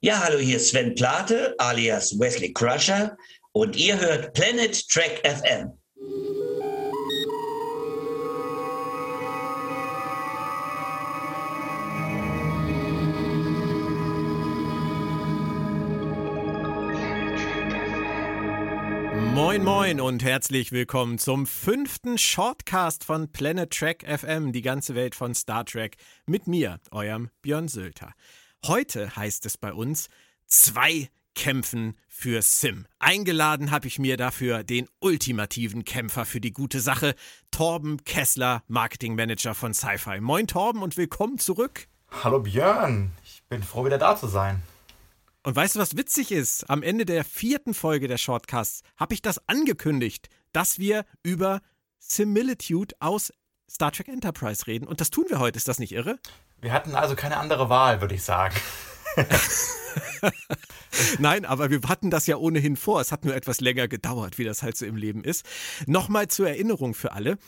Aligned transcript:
Ja, 0.00 0.22
hallo, 0.22 0.38
hier 0.38 0.58
ist 0.58 0.68
Sven 0.68 0.94
Plate 0.94 1.56
alias 1.58 2.16
Wesley 2.20 2.52
Crusher 2.52 3.16
und 3.50 3.74
ihr 3.74 3.98
hört 3.98 4.32
Planet 4.32 4.88
Track 4.88 5.26
FM. 5.26 5.72
Moin 19.34 19.64
Moin 19.64 20.00
und 20.00 20.22
herzlich 20.22 20.70
willkommen 20.70 21.18
zum 21.18 21.44
fünften 21.44 22.18
Shortcast 22.18 23.02
von 23.02 23.32
Planet 23.32 23.72
Trek 23.72 24.06
FM, 24.06 24.52
die 24.52 24.62
ganze 24.62 24.94
Welt 24.94 25.16
von 25.16 25.34
Star 25.34 25.64
Trek, 25.64 25.96
mit 26.24 26.46
mir, 26.46 26.78
eurem 26.92 27.30
Björn 27.42 27.66
Sülter. 27.66 28.12
Heute 28.66 29.14
heißt 29.14 29.46
es 29.46 29.56
bei 29.56 29.72
uns 29.72 30.08
zwei 30.46 31.08
Kämpfen 31.34 31.96
für 32.08 32.42
Sim. 32.42 32.86
Eingeladen 32.98 33.70
habe 33.70 33.86
ich 33.86 33.98
mir 34.00 34.16
dafür 34.16 34.64
den 34.64 34.88
ultimativen 34.98 35.84
Kämpfer 35.84 36.24
für 36.24 36.40
die 36.40 36.52
gute 36.52 36.80
Sache, 36.80 37.14
Torben 37.52 38.02
Kessler, 38.04 38.64
Marketingmanager 38.66 39.54
von 39.54 39.72
Sci-Fi. 39.72 40.20
Moin 40.20 40.48
Torben 40.48 40.82
und 40.82 40.96
willkommen 40.96 41.38
zurück. 41.38 41.86
Hallo 42.10 42.40
Björn, 42.40 43.12
ich 43.24 43.42
bin 43.48 43.62
froh 43.62 43.84
wieder 43.84 43.98
da 43.98 44.16
zu 44.16 44.26
sein. 44.26 44.62
Und 45.44 45.54
weißt 45.54 45.76
du, 45.76 45.78
was 45.78 45.96
witzig 45.96 46.32
ist? 46.32 46.68
Am 46.68 46.82
Ende 46.82 47.06
der 47.06 47.24
vierten 47.24 47.72
Folge 47.72 48.08
der 48.08 48.18
Shortcasts 48.18 48.82
habe 48.96 49.14
ich 49.14 49.22
das 49.22 49.46
angekündigt, 49.48 50.28
dass 50.52 50.78
wir 50.80 51.04
über 51.22 51.62
Similitude 52.00 52.96
aus 52.98 53.32
Star 53.70 53.92
Trek 53.92 54.08
Enterprise 54.08 54.66
reden. 54.66 54.88
Und 54.88 55.00
das 55.00 55.10
tun 55.10 55.26
wir 55.28 55.38
heute. 55.38 55.56
Ist 55.56 55.68
das 55.68 55.78
nicht 55.78 55.92
irre? 55.92 56.18
Wir 56.60 56.72
hatten 56.72 56.94
also 56.94 57.14
keine 57.14 57.36
andere 57.36 57.68
Wahl, 57.68 58.00
würde 58.00 58.14
ich 58.14 58.22
sagen. 58.22 58.54
Nein, 61.18 61.44
aber 61.44 61.70
wir 61.70 61.80
hatten 61.82 62.10
das 62.10 62.26
ja 62.26 62.36
ohnehin 62.36 62.76
vor. 62.76 63.00
Es 63.00 63.12
hat 63.12 63.24
nur 63.24 63.34
etwas 63.34 63.60
länger 63.60 63.88
gedauert, 63.88 64.38
wie 64.38 64.44
das 64.44 64.62
halt 64.62 64.76
so 64.76 64.86
im 64.86 64.96
Leben 64.96 65.24
ist. 65.24 65.44
Nochmal 65.86 66.28
zur 66.28 66.48
Erinnerung 66.48 66.94
für 66.94 67.12
alle. 67.12 67.38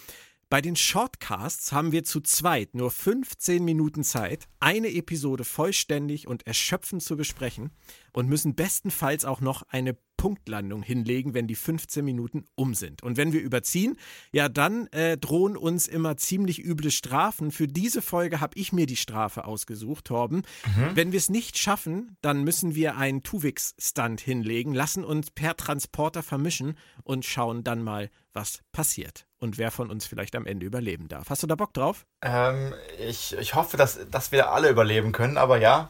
Bei 0.48 0.60
den 0.60 0.74
Shortcasts 0.74 1.70
haben 1.70 1.92
wir 1.92 2.02
zu 2.02 2.20
zweit 2.20 2.74
nur 2.74 2.90
15 2.90 3.64
Minuten 3.64 4.02
Zeit, 4.02 4.48
eine 4.58 4.92
Episode 4.92 5.44
vollständig 5.44 6.26
und 6.26 6.44
erschöpfend 6.44 7.04
zu 7.04 7.16
besprechen 7.16 7.70
und 8.12 8.28
müssen 8.28 8.56
bestenfalls 8.56 9.24
auch 9.24 9.40
noch 9.40 9.62
eine 9.68 9.96
Punktlandung 10.20 10.82
hinlegen, 10.82 11.32
wenn 11.32 11.46
die 11.46 11.54
15 11.54 12.04
Minuten 12.04 12.44
um 12.54 12.74
sind. 12.74 13.02
Und 13.02 13.16
wenn 13.16 13.32
wir 13.32 13.40
überziehen, 13.40 13.96
ja, 14.32 14.50
dann 14.50 14.86
äh, 14.88 15.16
drohen 15.16 15.56
uns 15.56 15.88
immer 15.88 16.18
ziemlich 16.18 16.62
üble 16.62 16.90
Strafen. 16.90 17.50
Für 17.50 17.66
diese 17.66 18.02
Folge 18.02 18.38
habe 18.38 18.58
ich 18.58 18.70
mir 18.70 18.84
die 18.84 18.96
Strafe 18.96 19.46
ausgesucht, 19.46 20.04
Torben. 20.04 20.42
Mhm. 20.76 20.90
Wenn 20.94 21.12
wir 21.12 21.16
es 21.16 21.30
nicht 21.30 21.56
schaffen, 21.56 22.18
dann 22.20 22.44
müssen 22.44 22.74
wir 22.74 22.98
einen 22.98 23.22
Tuvix-Stunt 23.22 24.20
hinlegen, 24.20 24.74
lassen 24.74 25.04
uns 25.04 25.30
per 25.30 25.56
Transporter 25.56 26.22
vermischen 26.22 26.76
und 27.02 27.24
schauen 27.24 27.64
dann 27.64 27.82
mal, 27.82 28.10
was 28.34 28.60
passiert 28.72 29.26
und 29.38 29.56
wer 29.56 29.70
von 29.70 29.90
uns 29.90 30.04
vielleicht 30.04 30.36
am 30.36 30.44
Ende 30.44 30.66
überleben 30.66 31.08
darf. 31.08 31.30
Hast 31.30 31.42
du 31.42 31.46
da 31.46 31.54
Bock 31.54 31.72
drauf? 31.72 32.04
Ähm, 32.20 32.74
ich, 32.98 33.32
ich 33.38 33.54
hoffe, 33.54 33.78
dass, 33.78 33.98
dass 34.10 34.32
wir 34.32 34.52
alle 34.52 34.68
überleben 34.68 35.12
können, 35.12 35.38
aber 35.38 35.56
ja, 35.56 35.88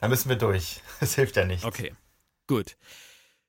da 0.00 0.08
müssen 0.08 0.30
wir 0.30 0.36
durch. 0.36 0.80
Das 1.00 1.14
hilft 1.14 1.36
ja 1.36 1.44
nicht. 1.44 1.66
Okay, 1.66 1.92
gut. 2.46 2.78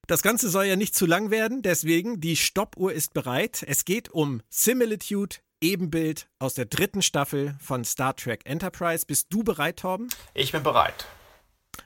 Das 0.09 0.23
Ganze 0.23 0.49
soll 0.49 0.65
ja 0.65 0.75
nicht 0.75 0.95
zu 0.95 1.05
lang 1.05 1.29
werden, 1.29 1.61
deswegen 1.61 2.19
die 2.19 2.35
Stoppuhr 2.35 2.91
ist 2.91 3.13
bereit. 3.13 3.63
Es 3.67 3.85
geht 3.85 4.09
um 4.09 4.41
Similitude, 4.49 5.35
Ebenbild 5.61 6.27
aus 6.39 6.55
der 6.55 6.65
dritten 6.65 7.03
Staffel 7.03 7.55
von 7.59 7.85
Star 7.85 8.15
Trek 8.15 8.41
Enterprise. 8.45 9.05
Bist 9.05 9.27
du 9.30 9.43
bereit, 9.43 9.77
Torben? 9.77 10.09
Ich 10.33 10.52
bin 10.52 10.63
bereit. 10.63 11.05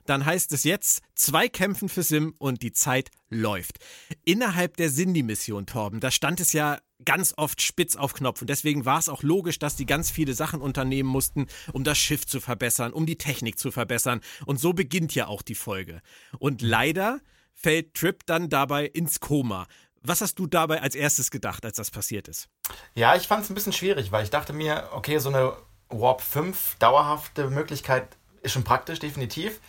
Dann 0.06 0.26
heißt 0.26 0.54
es 0.54 0.64
jetzt 0.64 1.02
zwei 1.16 1.50
Kämpfen 1.50 1.90
für 1.90 2.02
Sim 2.02 2.34
und 2.38 2.62
die 2.62 2.72
Zeit 2.72 3.12
läuft. 3.30 3.80
Innerhalb 4.24 4.78
der 4.78 4.90
Cindy-Mission, 4.90 5.66
Torben, 5.66 6.00
da 6.00 6.10
stand 6.10 6.40
es 6.40 6.54
ja 6.54 6.80
ganz 7.04 7.34
oft 7.36 7.62
spitz 7.62 7.98
auf 7.98 8.14
Knopf. 8.14 8.40
Und 8.40 8.50
deswegen 8.50 8.86
war 8.86 9.00
es 9.00 9.10
auch 9.10 9.24
logisch, 9.24 9.60
dass 9.60 9.76
die 9.76 9.86
ganz 9.86 10.10
viele 10.10 10.34
Sachen 10.34 10.62
unternehmen 10.62 11.10
mussten, 11.10 11.48
um 11.74 11.84
das 11.84 11.98
Schiff 11.98 12.26
zu 12.26 12.40
verbessern, 12.40 12.94
um 12.94 13.06
die 13.06 13.18
Technik 13.18 13.60
zu 13.60 13.70
verbessern. 13.70 14.22
Und 14.46 14.62
so 14.62 14.72
beginnt 14.72 15.14
ja 15.14 15.28
auch 15.28 15.42
die 15.42 15.56
Folge. 15.56 16.02
Und 16.40 16.62
leider 16.62 17.20
fällt 17.54 17.94
Trip 17.94 18.26
dann 18.26 18.50
dabei 18.50 18.86
ins 18.86 19.20
Koma. 19.20 19.68
Was 20.02 20.22
hast 20.22 20.38
du 20.38 20.48
dabei 20.48 20.82
als 20.82 20.96
erstes 20.96 21.32
gedacht, 21.32 21.64
als 21.66 21.78
das 21.78 21.90
passiert 21.90 22.28
ist? 22.28 22.50
Ja, 22.94 23.16
ich 23.16 23.28
fand 23.28 23.44
es 23.44 23.50
ein 23.50 23.56
bisschen 23.56 23.72
schwierig, 23.72 24.12
weil 24.12 24.24
ich 24.24 24.30
dachte 24.30 24.52
mir, 24.52 24.90
okay, 24.92 25.18
so 25.20 25.30
eine 25.30 25.54
Warp 25.90 26.22
5 26.22 26.76
dauerhafte 26.80 27.50
Möglichkeit 27.50 28.08
ist 28.42 28.52
schon 28.52 28.66
praktisch, 28.66 29.00
definitiv. 29.00 29.62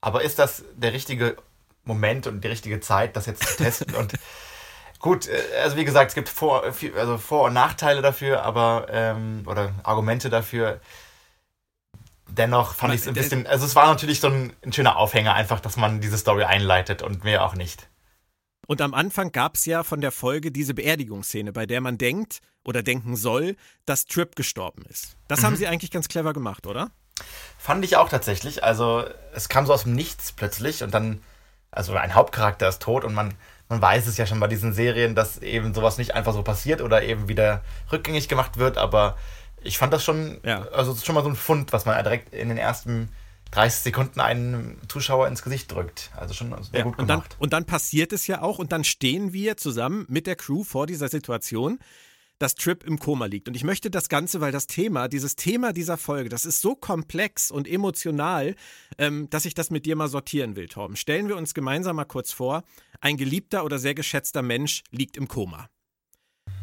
Aber 0.00 0.22
ist 0.22 0.38
das 0.38 0.64
der 0.74 0.92
richtige 0.92 1.36
Moment 1.84 2.26
und 2.26 2.42
die 2.42 2.48
richtige 2.48 2.80
Zeit, 2.80 3.16
das 3.16 3.26
jetzt 3.26 3.46
zu 3.46 3.56
testen? 3.56 3.94
und 3.94 4.14
gut, 4.98 5.28
äh, 5.28 5.40
also 5.62 5.76
wie 5.76 5.84
gesagt, 5.84 6.10
es 6.10 6.14
gibt 6.14 6.28
Vor-, 6.28 6.64
also 6.96 7.18
Vor 7.18 7.44
und 7.44 7.52
Nachteile 7.54 8.02
dafür, 8.02 8.42
aber 8.42 8.88
ähm, 8.90 9.44
oder 9.46 9.72
Argumente 9.84 10.30
dafür 10.30 10.80
dennoch 12.28 12.74
fand 12.74 12.94
ich 12.94 13.02
es 13.02 13.08
ein 13.08 13.14
bisschen, 13.14 13.46
also 13.46 13.66
es 13.66 13.74
war 13.74 13.86
natürlich 13.86 14.20
so 14.20 14.28
ein, 14.28 14.52
ein, 14.64 14.72
schöner 14.72 14.96
Aufhänger 14.96 15.34
einfach, 15.34 15.60
dass 15.60 15.76
man 15.76 16.00
diese 16.00 16.18
Story 16.18 16.44
einleitet 16.44 17.02
und 17.02 17.24
mehr 17.24 17.44
auch 17.44 17.54
nicht. 17.54 17.88
Und 18.66 18.80
am 18.80 18.94
Anfang 18.94 19.30
gab 19.30 19.54
es 19.54 19.64
ja 19.64 19.84
von 19.84 20.00
der 20.00 20.10
Folge 20.10 20.50
diese 20.50 20.74
Beerdigungsszene, 20.74 21.52
bei 21.52 21.66
der 21.66 21.80
man 21.80 21.98
denkt 21.98 22.40
oder 22.64 22.82
denken 22.82 23.14
soll, 23.14 23.56
dass 23.84 24.06
Trip 24.06 24.34
gestorben 24.34 24.84
ist. 24.88 25.16
Das 25.28 25.40
mhm. 25.40 25.46
haben 25.46 25.56
sie 25.56 25.68
eigentlich 25.68 25.92
ganz 25.92 26.08
clever 26.08 26.32
gemacht, 26.32 26.66
oder? 26.66 26.90
Fand 27.58 27.84
ich 27.84 27.96
auch 27.96 28.08
tatsächlich. 28.08 28.64
Also 28.64 29.04
es 29.32 29.48
kam 29.48 29.66
so 29.66 29.72
aus 29.72 29.84
dem 29.84 29.94
Nichts 29.94 30.32
plötzlich 30.32 30.82
und 30.82 30.92
dann, 30.92 31.22
also 31.70 31.94
ein 31.94 32.14
Hauptcharakter 32.14 32.68
ist 32.68 32.82
tot 32.82 33.04
und 33.04 33.14
man, 33.14 33.34
man 33.68 33.80
weiß 33.80 34.06
es 34.08 34.16
ja 34.16 34.26
schon 34.26 34.40
bei 34.40 34.48
diesen 34.48 34.72
Serien, 34.72 35.14
dass 35.14 35.38
eben 35.38 35.72
sowas 35.72 35.96
nicht 35.96 36.14
einfach 36.14 36.34
so 36.34 36.42
passiert 36.42 36.82
oder 36.82 37.02
eben 37.04 37.28
wieder 37.28 37.62
rückgängig 37.92 38.28
gemacht 38.28 38.58
wird, 38.58 38.78
aber 38.78 39.16
ich 39.66 39.78
fand 39.78 39.92
das 39.92 40.04
schon, 40.04 40.38
ja. 40.44 40.66
also 40.68 40.94
schon 40.96 41.14
mal 41.14 41.22
so 41.22 41.28
ein 41.28 41.36
Fund, 41.36 41.72
was 41.72 41.84
man 41.84 42.02
direkt 42.02 42.32
in 42.34 42.48
den 42.48 42.58
ersten 42.58 43.10
30 43.52 43.82
Sekunden 43.82 44.20
einem 44.20 44.76
Zuschauer 44.88 45.28
ins 45.28 45.42
Gesicht 45.42 45.72
drückt. 45.72 46.10
Also 46.16 46.34
schon 46.34 46.50
sehr 46.62 46.80
ja, 46.80 46.84
gut 46.84 46.96
gemacht. 46.96 46.98
Und 46.98 47.08
dann, 47.08 47.22
und 47.38 47.52
dann 47.52 47.64
passiert 47.64 48.12
es 48.12 48.26
ja 48.26 48.42
auch 48.42 48.58
und 48.58 48.72
dann 48.72 48.84
stehen 48.84 49.32
wir 49.32 49.56
zusammen 49.56 50.04
mit 50.08 50.26
der 50.26 50.36
Crew 50.36 50.64
vor 50.64 50.86
dieser 50.86 51.08
Situation, 51.08 51.78
dass 52.38 52.54
Trip 52.54 52.84
im 52.84 52.98
Koma 52.98 53.26
liegt. 53.26 53.48
Und 53.48 53.54
ich 53.54 53.64
möchte 53.64 53.90
das 53.90 54.08
Ganze, 54.08 54.40
weil 54.40 54.52
das 54.52 54.66
Thema, 54.66 55.08
dieses 55.08 55.36
Thema 55.36 55.72
dieser 55.72 55.96
Folge, 55.96 56.28
das 56.28 56.44
ist 56.44 56.60
so 56.60 56.74
komplex 56.74 57.50
und 57.50 57.66
emotional, 57.66 58.56
ähm, 58.98 59.30
dass 59.30 59.46
ich 59.46 59.54
das 59.54 59.70
mit 59.70 59.86
dir 59.86 59.96
mal 59.96 60.08
sortieren 60.08 60.54
will, 60.54 60.68
Torben. 60.68 60.96
Stellen 60.96 61.28
wir 61.28 61.36
uns 61.36 61.54
gemeinsam 61.54 61.96
mal 61.96 62.04
kurz 62.04 62.32
vor, 62.32 62.62
ein 63.00 63.16
geliebter 63.16 63.64
oder 63.64 63.78
sehr 63.78 63.94
geschätzter 63.94 64.42
Mensch 64.42 64.82
liegt 64.90 65.16
im 65.16 65.28
Koma. 65.28 65.68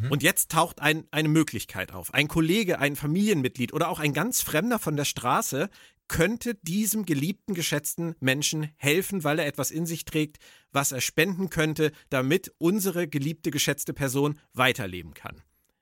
Mhm. 0.04 0.12
Und 0.12 0.24
jetzt 0.24 0.52
taucht 0.52 0.82
ein, 0.82 1.06
eine 1.12 1.30
Möglichkeit 1.30 1.94
auf. 1.94 2.14
Ein 2.14 2.28
Kollege, 2.28 2.80
ein 2.80 2.96
Familienmitglied 2.96 3.74
oder 3.74 3.90
auch 3.90 4.00
ein 4.00 4.14
ganz 4.14 4.42
Fremder 4.42 4.80
von 4.80 4.98
der 4.98 5.06
Straße 5.06 5.70
könnte 6.10 6.56
diesem 6.56 7.06
geliebten, 7.06 7.54
geschätzten 7.54 8.16
Menschen 8.20 8.70
helfen, 8.76 9.24
weil 9.24 9.40
er 9.40 9.48
etwas 9.48 9.72
in 9.72 9.86
sich 9.86 10.06
trägt, 10.06 10.38
was 10.72 10.92
er 10.92 11.02
spenden 11.02 11.50
könnte, 11.50 11.92
damit 12.10 12.54
unsere 12.58 13.08
geliebte, 13.08 13.52
geschätzte 13.52 13.94
Person 13.94 14.40
weiterleben 14.54 15.14
kann. 15.14 15.36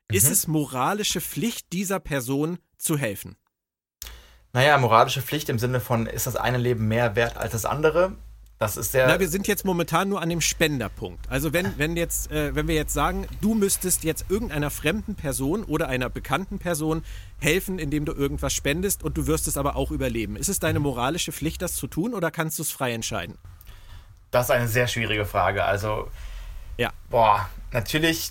Mhm. 0.10 0.16
Ist 0.16 0.30
es 0.30 0.48
moralische 0.48 1.22
Pflicht 1.22 1.74
dieser 1.74 2.00
Person 2.00 2.60
zu 2.78 2.98
helfen? 2.98 3.36
Naja, 4.54 4.78
moralische 4.78 5.22
Pflicht 5.22 5.50
im 5.50 5.60
Sinne 5.60 5.80
von, 5.80 6.06
ist 6.06 6.28
das 6.28 6.36
eine 6.36 6.58
Leben 6.58 6.88
mehr 6.88 7.16
wert 7.16 7.38
als 7.38 7.54
das 7.54 7.66
andere? 7.66 8.18
Das 8.62 8.78
ist 8.78 8.94
der. 8.94 9.08
Na, 9.08 9.20
wir 9.20 9.28
sind 9.28 9.48
jetzt 9.48 9.66
momentan 9.66 10.08
nur 10.08 10.22
an 10.22 10.30
dem 10.30 10.40
Spenderpunkt. 10.40 11.28
Also 11.32 11.52
wenn, 11.52 11.80
wenn 11.80 11.98
jetzt, 11.98 12.30
äh, 12.30 12.54
wenn 12.54 12.68
wir 12.68 12.76
jetzt 12.76 12.94
sagen, 12.94 13.26
du 13.42 13.56
müsstest 13.56 14.04
jetzt 14.04 14.26
irgendeiner 14.30 14.70
fremden 14.70 15.16
Person 15.16 15.64
oder 15.64 15.88
einer 15.88 16.12
bekannten 16.12 16.60
Person 16.60 17.04
helfen, 17.40 17.80
indem 17.80 18.06
du 18.06 18.14
irgendwas 18.14 18.54
spendest 18.54 19.02
und 19.02 19.18
du 19.18 19.26
wirst 19.26 19.48
es 19.48 19.58
aber 19.58 19.76
auch 19.76 19.90
überleben. 19.90 20.36
Ist 20.36 20.48
es 20.48 20.60
deine 20.60 20.80
moralische 20.80 21.32
Pflicht, 21.32 21.64
das 21.64 21.74
zu 21.74 21.88
tun 21.88 22.14
oder 22.14 22.30
kannst 22.30 22.60
du 22.60 22.62
es 22.62 22.70
frei 22.70 22.94
entscheiden? 22.94 23.40
Das 24.30 24.46
ist 24.46 24.52
eine 24.52 24.68
sehr 24.68 24.88
schwierige 24.88 25.26
Frage. 25.26 25.64
Also, 25.64 26.12
ja. 26.78 26.92
Boah, 27.10 27.50
natürlich. 27.72 28.30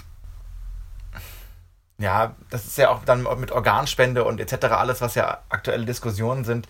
Ja, 1.98 2.36
das 2.50 2.66
ist 2.66 2.78
ja 2.78 2.90
auch 2.90 3.04
dann 3.04 3.26
mit 3.40 3.50
Organspende 3.50 4.22
und 4.22 4.38
etc. 4.38 4.66
alles, 4.66 5.00
was 5.00 5.16
ja 5.16 5.42
aktuelle 5.48 5.86
Diskussionen 5.86 6.44
sind 6.44 6.68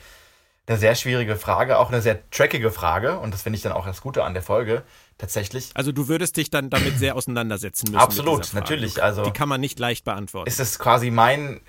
eine 0.71 0.79
sehr 0.79 0.95
schwierige 0.95 1.35
Frage, 1.35 1.79
auch 1.79 1.89
eine 1.89 2.01
sehr 2.01 2.31
trackige 2.31 2.71
Frage. 2.71 3.19
Und 3.19 3.35
das 3.35 3.43
finde 3.43 3.57
ich 3.57 3.63
dann 3.63 3.73
auch 3.73 3.87
das 3.87 4.01
Gute 4.01 4.23
an 4.23 4.35
der 4.35 4.43
Folge 4.43 4.83
tatsächlich. 5.19 5.71
Also 5.75 5.91
du 5.91 6.07
würdest 6.07 6.37
dich 6.37 6.49
dann 6.49 6.71
damit 6.71 6.97
sehr 6.97 7.17
auseinandersetzen 7.17 7.91
müssen. 7.91 8.01
Absolut, 8.01 8.55
natürlich. 8.55 9.03
Also 9.03 9.25
die 9.25 9.33
kann 9.33 9.49
man 9.49 9.61
nicht 9.61 9.81
leicht 9.81 10.05
beantworten. 10.05 10.49
Ist 10.49 10.61
es 10.61 10.79
quasi 10.79 11.11
mein, 11.11 11.61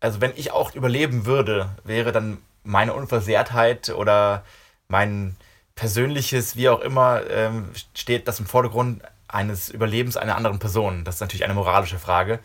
also 0.00 0.20
wenn 0.20 0.32
ich 0.36 0.52
auch 0.52 0.74
überleben 0.74 1.24
würde, 1.24 1.70
wäre 1.84 2.12
dann 2.12 2.36
meine 2.62 2.92
Unversehrtheit 2.92 3.88
oder 3.88 4.44
mein 4.88 5.36
persönliches, 5.74 6.54
wie 6.56 6.68
auch 6.68 6.80
immer, 6.80 7.22
ähm, 7.30 7.70
steht 7.94 8.28
das 8.28 8.40
im 8.40 8.46
Vordergrund 8.46 9.00
eines 9.26 9.70
Überlebens 9.70 10.18
einer 10.18 10.36
anderen 10.36 10.58
Person. 10.58 11.04
Das 11.04 11.14
ist 11.14 11.20
natürlich 11.22 11.44
eine 11.44 11.54
moralische 11.54 11.98
Frage. 11.98 12.40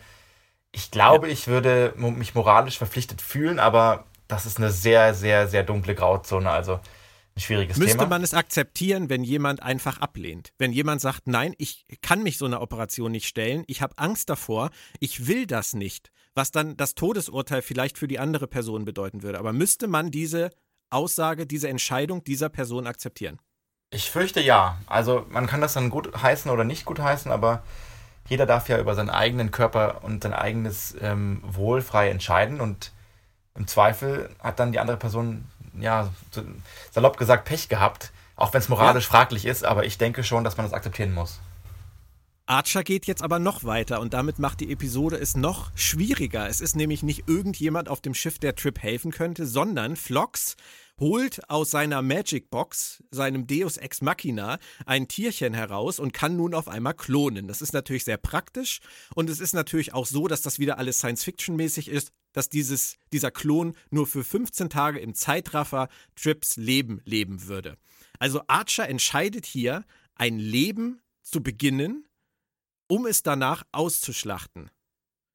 Ich 0.72 0.90
glaube, 0.90 1.26
ja. 1.26 1.32
ich 1.34 1.46
würde 1.46 1.92
mich 1.96 2.34
moralisch 2.34 2.78
verpflichtet 2.78 3.20
fühlen, 3.20 3.58
aber 3.58 4.04
das 4.28 4.46
ist 4.46 4.58
eine 4.58 4.70
sehr, 4.70 5.14
sehr, 5.14 5.48
sehr 5.48 5.62
dunkle 5.62 5.94
Grauzone. 5.94 6.50
Also 6.50 6.80
ein 7.36 7.40
schwieriges 7.40 7.76
Müsste 7.76 7.98
Thema. 7.98 8.10
man 8.10 8.22
es 8.22 8.34
akzeptieren, 8.34 9.10
wenn 9.10 9.22
jemand 9.22 9.62
einfach 9.62 9.98
ablehnt? 9.98 10.52
Wenn 10.58 10.72
jemand 10.72 11.00
sagt, 11.00 11.26
nein, 11.26 11.54
ich 11.58 11.84
kann 12.00 12.22
mich 12.22 12.38
so 12.38 12.46
einer 12.46 12.62
Operation 12.62 13.12
nicht 13.12 13.28
stellen, 13.28 13.64
ich 13.66 13.82
habe 13.82 13.98
Angst 13.98 14.30
davor, 14.30 14.70
ich 15.00 15.26
will 15.26 15.46
das 15.46 15.74
nicht, 15.74 16.10
was 16.34 16.50
dann 16.50 16.76
das 16.76 16.94
Todesurteil 16.94 17.62
vielleicht 17.62 17.98
für 17.98 18.08
die 18.08 18.18
andere 18.18 18.46
Person 18.46 18.84
bedeuten 18.84 19.22
würde. 19.22 19.38
Aber 19.38 19.52
müsste 19.52 19.86
man 19.86 20.10
diese 20.10 20.50
Aussage, 20.88 21.46
diese 21.46 21.68
Entscheidung 21.68 22.24
dieser 22.24 22.48
Person 22.48 22.86
akzeptieren? 22.86 23.38
Ich 23.90 24.10
fürchte 24.10 24.40
ja. 24.40 24.78
Also 24.86 25.26
man 25.28 25.46
kann 25.46 25.60
das 25.60 25.74
dann 25.74 25.90
gut 25.90 26.22
heißen 26.22 26.50
oder 26.50 26.64
nicht 26.64 26.84
gut 26.86 27.00
heißen, 27.00 27.30
aber 27.30 27.62
jeder 28.28 28.46
darf 28.46 28.68
ja 28.68 28.78
über 28.78 28.94
seinen 28.94 29.10
eigenen 29.10 29.50
Körper 29.50 30.02
und 30.02 30.22
sein 30.22 30.32
eigenes 30.32 30.96
ähm, 31.00 31.42
Wohl 31.46 31.82
frei 31.82 32.08
entscheiden 32.08 32.60
und 32.60 32.92
im 33.56 33.66
Zweifel 33.66 34.30
hat 34.40 34.58
dann 34.58 34.72
die 34.72 34.78
andere 34.78 34.96
Person, 34.96 35.44
ja, 35.78 36.08
salopp 36.90 37.16
gesagt, 37.16 37.44
Pech 37.44 37.68
gehabt, 37.68 38.12
auch 38.36 38.52
wenn 38.52 38.60
es 38.60 38.68
moralisch 38.68 39.04
ja. 39.04 39.10
fraglich 39.10 39.46
ist, 39.46 39.64
aber 39.64 39.84
ich 39.84 39.98
denke 39.98 40.22
schon, 40.24 40.44
dass 40.44 40.56
man 40.56 40.66
das 40.66 40.72
akzeptieren 40.72 41.14
muss. 41.14 41.40
Archer 42.48 42.84
geht 42.84 43.06
jetzt 43.06 43.22
aber 43.22 43.40
noch 43.40 43.64
weiter 43.64 44.00
und 44.00 44.14
damit 44.14 44.38
macht 44.38 44.60
die 44.60 44.70
Episode 44.70 45.16
es 45.16 45.36
noch 45.36 45.76
schwieriger. 45.76 46.48
Es 46.48 46.60
ist 46.60 46.76
nämlich 46.76 47.02
nicht 47.02 47.24
irgendjemand 47.26 47.88
auf 47.88 48.00
dem 48.00 48.14
Schiff, 48.14 48.38
der 48.38 48.54
Trip 48.54 48.80
helfen 48.80 49.10
könnte, 49.10 49.46
sondern 49.46 49.96
Flox 49.96 50.54
holt 51.00 51.50
aus 51.50 51.72
seiner 51.72 52.02
Magic 52.02 52.48
Box, 52.48 53.02
seinem 53.10 53.48
Deus 53.48 53.78
Ex 53.78 54.00
Machina, 54.00 54.60
ein 54.86 55.08
Tierchen 55.08 55.54
heraus 55.54 55.98
und 55.98 56.12
kann 56.12 56.36
nun 56.36 56.54
auf 56.54 56.68
einmal 56.68 56.94
klonen. 56.94 57.48
Das 57.48 57.62
ist 57.62 57.72
natürlich 57.72 58.04
sehr 58.04 58.16
praktisch 58.16 58.78
und 59.16 59.28
es 59.28 59.40
ist 59.40 59.52
natürlich 59.52 59.92
auch 59.92 60.06
so, 60.06 60.28
dass 60.28 60.40
das 60.40 60.60
wieder 60.60 60.78
alles 60.78 60.98
Science-Fiction-mäßig 60.98 61.88
ist, 61.88 62.12
dass 62.32 62.48
dieses, 62.48 62.96
dieser 63.12 63.32
Klon 63.32 63.74
nur 63.90 64.06
für 64.06 64.22
15 64.22 64.70
Tage 64.70 65.00
im 65.00 65.16
Zeitraffer 65.16 65.88
Trips 66.14 66.56
Leben 66.56 67.00
leben 67.04 67.48
würde. 67.48 67.76
Also 68.20 68.42
Archer 68.46 68.88
entscheidet 68.88 69.46
hier, 69.46 69.84
ein 70.14 70.38
Leben 70.38 71.00
zu 71.22 71.42
beginnen, 71.42 72.05
um 72.88 73.06
es 73.06 73.22
danach 73.22 73.64
auszuschlachten. 73.72 74.70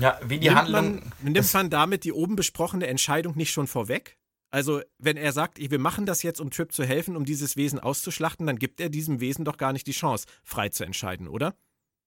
Ja, 0.02 0.20
wie 0.24 0.40
die 0.40 0.48
nimmt 0.48 0.60
Handlung. 0.60 0.96
Man, 1.22 1.34
nimmt 1.34 1.54
man 1.54 1.70
damit 1.70 2.04
die 2.04 2.14
oben 2.14 2.36
besprochene 2.36 2.88
Entscheidung 2.88 3.36
nicht 3.38 3.52
schon 3.52 3.68
vorweg? 3.68 4.18
Also, 4.50 4.82
wenn 4.98 5.16
er 5.16 5.32
sagt, 5.32 5.60
wir 5.60 5.80
machen 5.80 6.06
das 6.06 6.24
jetzt, 6.24 6.42
um 6.42 6.52
Trip 6.52 6.74
zu 6.74 6.84
helfen, 6.84 7.16
um 7.16 7.24
dieses 7.24 7.56
Wesen 7.56 7.80
auszuschlachten, 7.80 8.46
dann 8.48 8.60
gibt 8.60 8.82
er 8.82 8.90
diesem 8.90 9.22
Wesen 9.22 9.46
doch 9.46 9.58
gar 9.58 9.72
nicht 9.72 9.88
die 9.88 9.94
Chance, 9.94 10.28
frei 10.44 10.70
zu 10.70 10.84
entscheiden, 10.84 11.30
oder? 11.30 11.56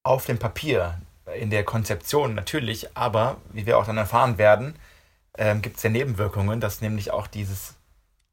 Auf 0.03 0.27
dem 0.27 0.39
Papier, 0.39 1.01
in 1.39 1.49
der 1.49 1.65
Konzeption 1.65 2.35
natürlich, 2.35 2.95
aber 2.95 3.39
wie 3.53 3.65
wir 3.65 3.79
auch 3.79 3.87
dann 3.87 3.97
erfahren 3.97 4.37
werden, 4.37 4.75
ähm, 5.39 5.63
gibt 5.63 5.79
es 5.79 5.83
ja 5.83 5.91
Nebenwirkungen, 5.91 6.61
dass 6.61 6.83
nämlich 6.83 7.13
auch 7.13 7.27
dieses 7.27 7.77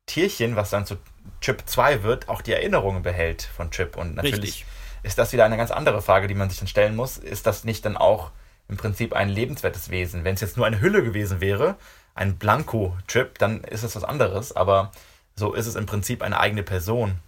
Tierchen, 0.08 0.58
was 0.58 0.72
dann 0.72 0.86
zu 0.86 0.98
Trip 1.40 1.62
2 1.66 2.04
wird, 2.04 2.28
auch 2.28 2.42
die 2.42 2.52
Erinnerungen 2.52 3.04
behält 3.04 3.44
von 3.44 3.72
Trip. 3.72 3.96
Und 3.96 4.16
natürlich 4.16 4.44
Richtig. 4.44 4.66
Ist 5.04 5.18
das 5.18 5.34
wieder 5.34 5.46
eine 5.46 5.58
ganz 5.58 5.72
andere 5.72 6.02
Frage, 6.02 6.28
die 6.28 6.36
man 6.36 6.50
sich 6.50 6.60
dann 6.60 6.68
stellen 6.68 6.96
muss. 6.96 7.18
Ist 7.18 7.48
das 7.48 7.64
nicht 7.64 7.86
dann 7.86 7.98
auch 7.98 8.32
im 8.68 8.78
Prinzip 8.78 9.14
ein 9.14 9.30
lebenswertes 9.30 9.90
Wesen? 9.90 10.24
Wenn 10.24 10.36
es 10.36 10.42
jetzt 10.42 10.58
nur 10.58 10.66
eine 10.66 10.82
Hülle 10.82 11.04
gewesen 11.04 11.42
wäre, 11.42 11.76
ein 12.14 12.38
Blanko-Trip, 12.38 13.38
dann 13.40 13.64
ist 13.64 13.84
es 13.84 13.96
was 13.96 14.04
anderes, 14.04 14.56
aber 14.56 14.92
so 15.36 15.54
ist 15.54 15.68
es 15.68 15.76
im 15.76 15.86
Prinzip 15.86 16.22
eine 16.22 16.40
eigene 16.40 16.64
Person. 16.64 17.20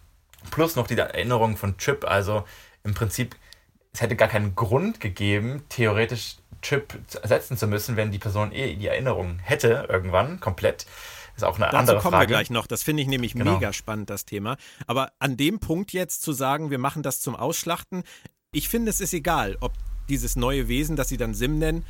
Plus 0.51 0.75
noch 0.75 0.87
die 0.87 0.97
Erinnerung 0.97 1.57
von 1.57 1.77
Trip, 1.77 2.05
also 2.05 2.43
im 2.83 2.93
Prinzip, 2.93 3.35
es 3.93 4.01
hätte 4.01 4.15
gar 4.15 4.27
keinen 4.27 4.55
Grund 4.55 4.99
gegeben, 4.99 5.63
theoretisch 5.69 6.35
Trip 6.61 6.93
ersetzen 7.21 7.57
zu 7.57 7.67
müssen, 7.67 7.97
wenn 7.97 8.11
die 8.11 8.19
Person 8.19 8.51
eh 8.51 8.75
die 8.75 8.87
Erinnerung 8.87 9.39
hätte, 9.39 9.87
irgendwann, 9.89 10.39
komplett. 10.39 10.85
Ist 11.35 11.43
auch 11.43 11.55
eine 11.55 11.65
Dazu 11.65 11.77
andere 11.77 11.97
kommen 11.99 12.11
Frage. 12.13 12.29
wir 12.29 12.35
gleich 12.35 12.49
noch. 12.49 12.67
Das 12.67 12.83
finde 12.83 13.01
ich 13.01 13.07
nämlich 13.09 13.33
Genau. 13.33 13.53
mega 13.55 13.73
spannend, 13.73 14.09
das 14.09 14.25
Thema. 14.25 14.57
Aber 14.87 15.11
an 15.19 15.35
dem 15.37 15.59
Punkt 15.59 15.91
jetzt 15.93 16.21
zu 16.21 16.31
sagen, 16.33 16.69
wir 16.71 16.77
machen 16.79 17.03
das 17.03 17.21
zum 17.21 17.35
Ausschlachten, 17.35 18.03
ich 18.51 18.69
finde, 18.69 18.91
es 18.91 19.01
ist 19.01 19.13
egal, 19.13 19.57
ob 19.61 19.73
dieses 20.09 20.35
neue 20.35 20.67
Wesen, 20.67 20.95
das 20.95 21.09
sie 21.09 21.17
dann 21.17 21.33
Sim 21.33 21.57
nennen, 21.57 21.85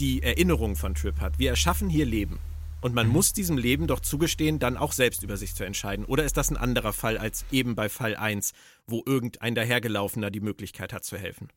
die 0.00 0.22
Erinnerung 0.22 0.76
von 0.76 0.94
Trip 0.94 1.20
hat. 1.20 1.38
Wir 1.38 1.50
erschaffen 1.50 1.88
hier 1.88 2.06
Leben. 2.06 2.38
Und 2.80 2.90
Mhm. 2.92 2.96
man 2.96 3.08
muss 3.08 3.32
diesem 3.32 3.56
Leben 3.58 3.86
doch 3.86 4.00
zugestehen, 4.00 4.58
dann 4.58 4.76
auch 4.76 4.92
selbst 4.92 5.22
über 5.22 5.36
sich 5.36 5.54
zu 5.54 5.64
entscheiden. 5.64 6.04
Oder 6.04 6.24
ist 6.24 6.36
das 6.36 6.50
ein 6.50 6.56
anderer 6.56 6.92
Fall 6.92 7.16
als 7.18 7.44
eben 7.50 7.74
bei 7.74 7.88
Fall 7.88 8.14
1, 8.14 8.52
wo 8.86 9.02
irgendein 9.06 9.54
dahergelaufener 9.54 10.30
die 10.30 10.40
Möglichkeit 10.40 10.92
hat 10.92 11.02
zu 11.04 11.16
helfen? 11.16 11.48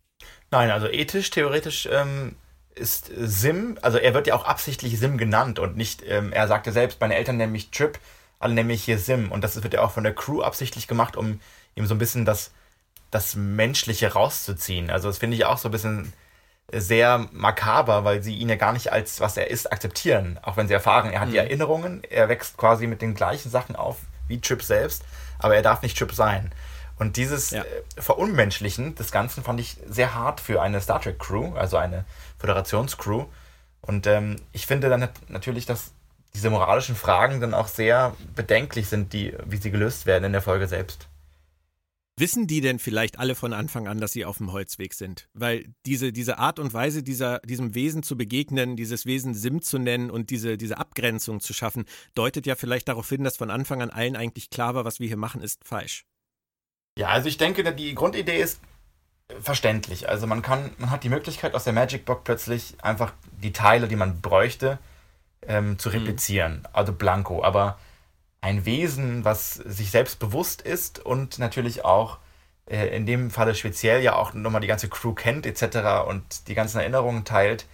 Nein, 0.51 0.71
also 0.71 0.87
ethisch, 0.87 1.29
theoretisch 1.29 1.87
ähm, 1.91 2.35
ist 2.77 3.11
Sim, 3.15 3.77
also 3.81 3.97
er 3.97 4.13
wird 4.13 4.27
ja 4.27 4.35
auch 4.35 4.45
absichtlich 4.45 4.99
Sim 4.99 5.17
genannt 5.17 5.59
und 5.59 5.75
nicht, 5.75 6.03
ähm, 6.07 6.31
er 6.31 6.47
sagte 6.47 6.71
selbst, 6.71 6.99
meine 7.01 7.15
Eltern 7.15 7.37
nennen 7.37 7.51
mich 7.51 7.71
Trip, 7.71 7.99
alle 8.39 8.53
nennen 8.53 8.67
mich 8.67 8.83
hier 8.83 8.99
Sim. 8.99 9.31
Und 9.31 9.43
das 9.43 9.61
wird 9.61 9.73
ja 9.73 9.81
auch 9.81 9.91
von 9.91 10.03
der 10.03 10.13
Crew 10.13 10.41
absichtlich 10.41 10.87
gemacht, 10.87 11.15
um 11.17 11.39
ihm 11.75 11.85
so 11.85 11.95
ein 11.95 11.99
bisschen 11.99 12.25
das, 12.25 12.51
das 13.11 13.35
Menschliche 13.35 14.13
rauszuziehen. 14.13 14.89
Also 14.89 15.07
das 15.07 15.17
finde 15.17 15.35
ich 15.37 15.45
auch 15.45 15.57
so 15.57 15.69
ein 15.69 15.71
bisschen 15.71 16.13
sehr 16.71 17.27
makaber, 17.31 18.03
weil 18.03 18.21
sie 18.21 18.35
ihn 18.35 18.49
ja 18.49 18.55
gar 18.55 18.73
nicht 18.73 18.91
als 18.91 19.21
was 19.21 19.37
er 19.37 19.49
ist 19.49 19.71
akzeptieren. 19.71 20.39
Auch 20.41 20.57
wenn 20.57 20.67
sie 20.67 20.73
erfahren, 20.73 21.11
er 21.11 21.21
hat 21.21 21.31
die 21.31 21.37
Erinnerungen, 21.37 22.03
er 22.03 22.27
wächst 22.27 22.57
quasi 22.57 22.87
mit 22.87 23.01
den 23.01 23.13
gleichen 23.13 23.49
Sachen 23.49 23.75
auf 23.75 23.97
wie 24.27 24.41
Trip 24.41 24.61
selbst, 24.61 25.03
aber 25.39 25.55
er 25.55 25.61
darf 25.61 25.81
nicht 25.81 25.97
Trip 25.97 26.11
sein. 26.13 26.51
Und 26.99 27.17
dieses 27.17 27.51
Ja. 27.51 27.63
äh, 27.63 27.67
Verunmenschlichen 28.01 28.95
des 28.95 29.11
Ganzen 29.11 29.43
fand 29.43 29.59
ich 29.59 29.77
sehr 29.87 30.13
hart 30.15 30.39
für 30.41 30.61
eine 30.61 30.81
Star 30.81 31.01
Trek 31.01 31.19
Crew, 31.19 31.53
also 31.55 31.77
eine 31.77 32.05
Föderationscrew. 32.39 33.25
Und 33.81 34.07
ähm, 34.07 34.37
ich 34.51 34.65
finde 34.65 34.89
dann 34.89 35.01
nat- 35.01 35.29
natürlich, 35.29 35.65
dass 35.65 35.91
diese 36.33 36.49
moralischen 36.49 36.95
Fragen 36.95 37.39
dann 37.39 37.53
auch 37.53 37.67
sehr 37.67 38.15
bedenklich 38.35 38.87
sind, 38.87 39.13
die, 39.13 39.33
wie 39.45 39.57
sie 39.57 39.71
gelöst 39.71 40.05
werden 40.05 40.25
in 40.25 40.31
der 40.33 40.41
Folge 40.41 40.67
selbst. 40.67 41.07
Wissen 42.19 42.47
die 42.47 42.61
denn 42.61 42.79
vielleicht 42.79 43.19
alle 43.19 43.35
von 43.35 43.53
Anfang 43.53 43.87
an, 43.87 43.99
dass 43.99 44.11
sie 44.11 44.25
auf 44.25 44.37
dem 44.37 44.51
Holzweg 44.51 44.95
sind? 44.95 45.29
Weil 45.35 45.67
diese, 45.85 46.11
diese 46.11 46.39
Art 46.39 46.57
und 46.57 46.73
Weise, 46.73 47.03
dieser, 47.03 47.39
diesem 47.39 47.75
Wesen 47.75 48.01
zu 48.01 48.17
begegnen, 48.17 48.75
dieses 48.75 49.05
Wesen 49.05 49.35
Sim 49.35 49.61
zu 49.61 49.77
nennen 49.77 50.09
und 50.09 50.31
diese, 50.31 50.57
diese 50.57 50.79
Abgrenzung 50.79 51.41
zu 51.41 51.53
schaffen, 51.53 51.85
deutet 52.15 52.47
ja 52.47 52.55
vielleicht 52.55 52.87
darauf 52.87 53.07
hin, 53.07 53.23
dass 53.23 53.37
von 53.37 53.51
Anfang 53.51 53.83
an 53.83 53.91
allen 53.91 54.15
eigentlich 54.15 54.49
klar 54.49 54.73
war, 54.73 54.83
was 54.83 54.99
wir 54.99 55.07
hier 55.07 55.15
machen, 55.17 55.41
ist 55.41 55.63
falsch. 55.63 56.05
Ja, 56.97 57.09
also 57.09 57.29
ich 57.29 57.37
denke, 57.37 57.63
die 57.75 57.93
Grundidee 57.93 58.41
ist 58.41 58.59
verständlich. 59.39 60.09
Also 60.09 60.25
man 60.25 60.41
kann, 60.41 60.71
man 60.79 60.89
hat 60.89 61.03
die 61.03 61.09
Möglichkeit 61.09 61.53
aus 61.53 61.63
der 61.63 61.73
Magic 61.73 62.05
Box 62.05 62.21
plötzlich 62.23 62.75
einfach 62.81 63.13
die 63.31 63.53
Teile, 63.53 63.87
die 63.87 63.95
man 63.95 64.19
bräuchte, 64.19 64.79
ähm, 65.47 65.77
zu 65.77 65.89
replizieren. 65.89 66.67
Also 66.73 66.93
blanko. 66.93 67.43
Aber 67.43 67.77
ein 68.41 68.65
Wesen, 68.65 69.23
was 69.23 69.53
sich 69.53 69.91
selbst 69.91 70.17
bewusst 70.17 70.63
ist 70.63 70.97
und 70.97 71.37
natürlich 71.37 71.85
auch 71.85 72.17
äh, 72.65 72.87
in 72.87 73.05
dem 73.05 73.29
Falle 73.29 73.53
speziell 73.53 74.01
ja 74.01 74.15
auch 74.15 74.33
nochmal 74.33 74.61
die 74.61 74.67
ganze 74.67 74.89
Crew 74.89 75.13
kennt 75.13 75.45
etc. 75.45 76.07
und 76.07 76.47
die 76.47 76.55
ganzen 76.55 76.79
Erinnerungen 76.79 77.25
teilt, 77.25 77.67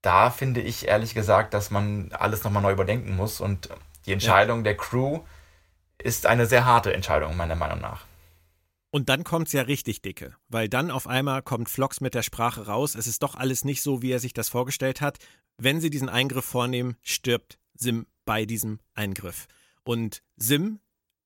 da 0.00 0.30
finde 0.30 0.60
ich 0.60 0.86
ehrlich 0.86 1.12
gesagt, 1.12 1.54
dass 1.54 1.72
man 1.72 2.12
alles 2.12 2.44
nochmal 2.44 2.62
neu 2.62 2.70
überdenken 2.70 3.16
muss 3.16 3.40
und 3.40 3.68
die 4.06 4.12
Entscheidung 4.12 4.62
der 4.62 4.76
Crew 4.76 5.22
ist 5.98 6.26
eine 6.26 6.46
sehr 6.46 6.64
harte 6.64 6.94
Entscheidung, 6.94 7.36
meiner 7.36 7.56
Meinung 7.56 7.80
nach. 7.80 8.06
Und 8.90 9.10
dann 9.10 9.22
kommt's 9.22 9.52
ja 9.52 9.62
richtig 9.62 10.00
dicke, 10.00 10.34
weil 10.48 10.68
dann 10.68 10.90
auf 10.90 11.06
einmal 11.06 11.42
kommt 11.42 11.68
Flox 11.68 12.00
mit 12.00 12.14
der 12.14 12.22
Sprache 12.22 12.66
raus. 12.66 12.94
Es 12.94 13.06
ist 13.06 13.22
doch 13.22 13.34
alles 13.34 13.64
nicht 13.64 13.82
so, 13.82 14.00
wie 14.00 14.10
er 14.10 14.20
sich 14.20 14.32
das 14.32 14.48
vorgestellt 14.48 15.00
hat. 15.00 15.18
Wenn 15.58 15.80
sie 15.80 15.90
diesen 15.90 16.08
Eingriff 16.08 16.46
vornehmen, 16.46 16.96
stirbt 17.02 17.58
Sim 17.74 18.06
bei 18.24 18.46
diesem 18.46 18.80
Eingriff. 18.94 19.46
Und 19.84 20.22
Sim 20.36 20.80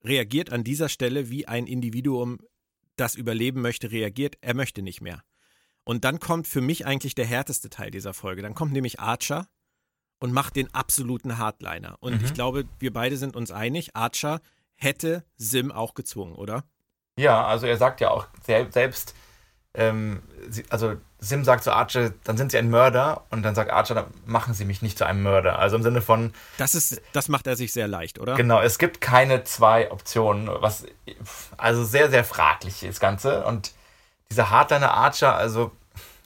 reagiert 0.04 0.50
an 0.50 0.64
dieser 0.64 0.88
Stelle 0.88 1.30
wie 1.30 1.46
ein 1.46 1.66
Individuum, 1.66 2.40
das 2.96 3.14
überleben 3.14 3.60
möchte, 3.60 3.92
reagiert. 3.92 4.36
Er 4.40 4.54
möchte 4.54 4.82
nicht 4.82 5.00
mehr. 5.00 5.22
Und 5.84 6.04
dann 6.04 6.18
kommt 6.18 6.48
für 6.48 6.60
mich 6.60 6.84
eigentlich 6.86 7.14
der 7.14 7.26
härteste 7.26 7.70
Teil 7.70 7.90
dieser 7.90 8.14
Folge. 8.14 8.42
Dann 8.42 8.54
kommt 8.54 8.72
nämlich 8.72 8.98
Archer 9.00 9.48
und 10.18 10.32
macht 10.32 10.56
den 10.56 10.72
absoluten 10.74 11.38
Hardliner. 11.38 11.96
Und 12.00 12.18
Mhm. 12.18 12.24
ich 12.24 12.34
glaube, 12.34 12.64
wir 12.80 12.92
beide 12.92 13.16
sind 13.16 13.36
uns 13.36 13.50
einig, 13.52 13.94
Archer 13.94 14.40
hätte 14.74 15.24
Sim 15.36 15.70
auch 15.70 15.94
gezwungen, 15.94 16.34
oder? 16.34 16.64
Ja, 17.18 17.44
also 17.46 17.66
er 17.66 17.76
sagt 17.76 18.00
ja 18.00 18.10
auch 18.10 18.26
sel 18.44 18.72
selbst, 18.72 19.14
ähm, 19.74 20.22
sie, 20.48 20.64
also 20.70 20.94
Sim 21.18 21.44
sagt 21.44 21.62
zu 21.64 21.72
Archer, 21.72 22.12
dann 22.24 22.36
sind 22.36 22.50
sie 22.50 22.58
ein 22.58 22.68
Mörder 22.70 23.24
und 23.30 23.42
dann 23.42 23.54
sagt 23.54 23.70
Archer, 23.70 23.94
dann 23.94 24.06
machen 24.26 24.54
sie 24.54 24.64
mich 24.64 24.82
nicht 24.82 24.98
zu 24.98 25.06
einem 25.06 25.22
Mörder. 25.22 25.58
Also 25.58 25.76
im 25.76 25.82
Sinne 25.82 26.02
von, 26.02 26.34
Das 26.58 26.74
ist, 26.74 27.00
das 27.12 27.28
macht 27.28 27.46
er 27.46 27.54
sich 27.56 27.72
sehr 27.72 27.86
leicht, 27.86 28.18
oder? 28.18 28.34
genau, 28.34 28.60
es 28.60 28.78
gibt 28.78 29.00
keine 29.00 29.44
zwei 29.44 29.90
Optionen, 29.92 30.48
was 30.60 30.84
also 31.56 31.84
sehr, 31.84 32.10
sehr 32.10 32.24
fraglich 32.24 32.82
ist 32.82 32.94
das 32.96 33.00
Ganze. 33.00 33.44
Und 33.44 33.72
dieser 34.30 34.50
Hardliner 34.50 34.92
Archer, 34.92 35.34
also 35.34 35.70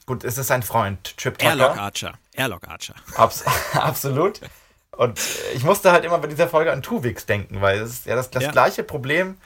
gut, 0.05 0.23
es 0.23 0.37
ist 0.37 0.47
sein 0.47 0.63
Freund, 0.63 1.15
Trip 1.17 1.37
Tucker. 1.37 1.49
Airlock 1.51 1.77
Archer. 1.77 2.13
Airlock 2.33 2.67
Archer. 2.67 2.95
Abs 3.15 3.43
absolut. 3.73 4.41
Und 4.91 5.19
ich 5.53 5.63
musste 5.63 5.91
halt 5.91 6.05
immer 6.05 6.17
bei 6.17 6.27
dieser 6.27 6.47
Folge 6.47 6.71
an 6.71 6.81
Tuvix 6.81 7.25
denken, 7.27 7.61
weil 7.61 7.79
es 7.79 7.91
ist 7.91 8.05
ja 8.07 8.15
das, 8.15 8.31
das 8.31 8.43
Ja. 8.43 8.51
gleiche 8.51 8.83
Problem. 8.83 9.37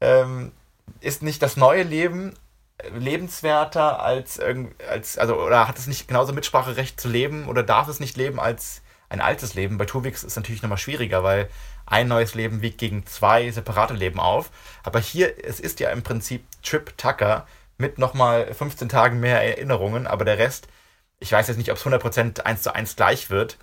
Ähm, 0.00 0.52
ist 1.00 1.22
nicht 1.22 1.42
das 1.42 1.56
neue 1.56 1.82
Leben 1.82 2.34
äh, 2.78 2.88
lebenswerter 2.90 4.00
als, 4.00 4.40
als, 4.88 5.18
also, 5.18 5.36
oder 5.40 5.68
hat 5.68 5.78
es 5.78 5.86
nicht 5.86 6.08
genauso 6.08 6.32
Mitspracherecht 6.32 7.00
zu 7.00 7.08
leben 7.08 7.46
oder 7.46 7.62
darf 7.62 7.88
es 7.88 8.00
nicht 8.00 8.16
leben 8.16 8.40
als 8.40 8.82
ein 9.08 9.20
altes 9.20 9.54
Leben. 9.54 9.78
Bei 9.78 9.84
Tuvix 9.84 10.22
ist 10.22 10.30
es 10.30 10.36
natürlich 10.36 10.62
nochmal 10.62 10.78
schwieriger, 10.78 11.22
weil 11.22 11.48
ein 11.86 12.08
neues 12.08 12.34
Leben 12.34 12.62
wiegt 12.62 12.78
gegen 12.78 13.06
zwei 13.06 13.50
separate 13.50 13.94
Leben 13.94 14.18
auf. 14.18 14.50
Aber 14.82 14.98
hier, 15.00 15.44
es 15.44 15.60
ist 15.60 15.80
ja 15.80 15.90
im 15.90 16.02
Prinzip 16.02 16.44
Trip 16.62 16.96
Tucker 16.96 17.46
mit 17.76 17.98
nochmal 17.98 18.52
15 18.52 18.88
Tagen 18.88 19.20
mehr 19.20 19.42
Erinnerungen, 19.42 20.06
aber 20.06 20.24
der 20.24 20.38
Rest, 20.38 20.68
ich 21.18 21.32
weiß 21.32 21.48
jetzt 21.48 21.56
nicht, 21.56 21.70
ob 21.70 21.76
es 21.76 21.84
100% 21.84 22.40
eins 22.42 22.62
zu 22.62 22.74
eins 22.74 22.96
gleich 22.96 23.30
wird. 23.30 23.58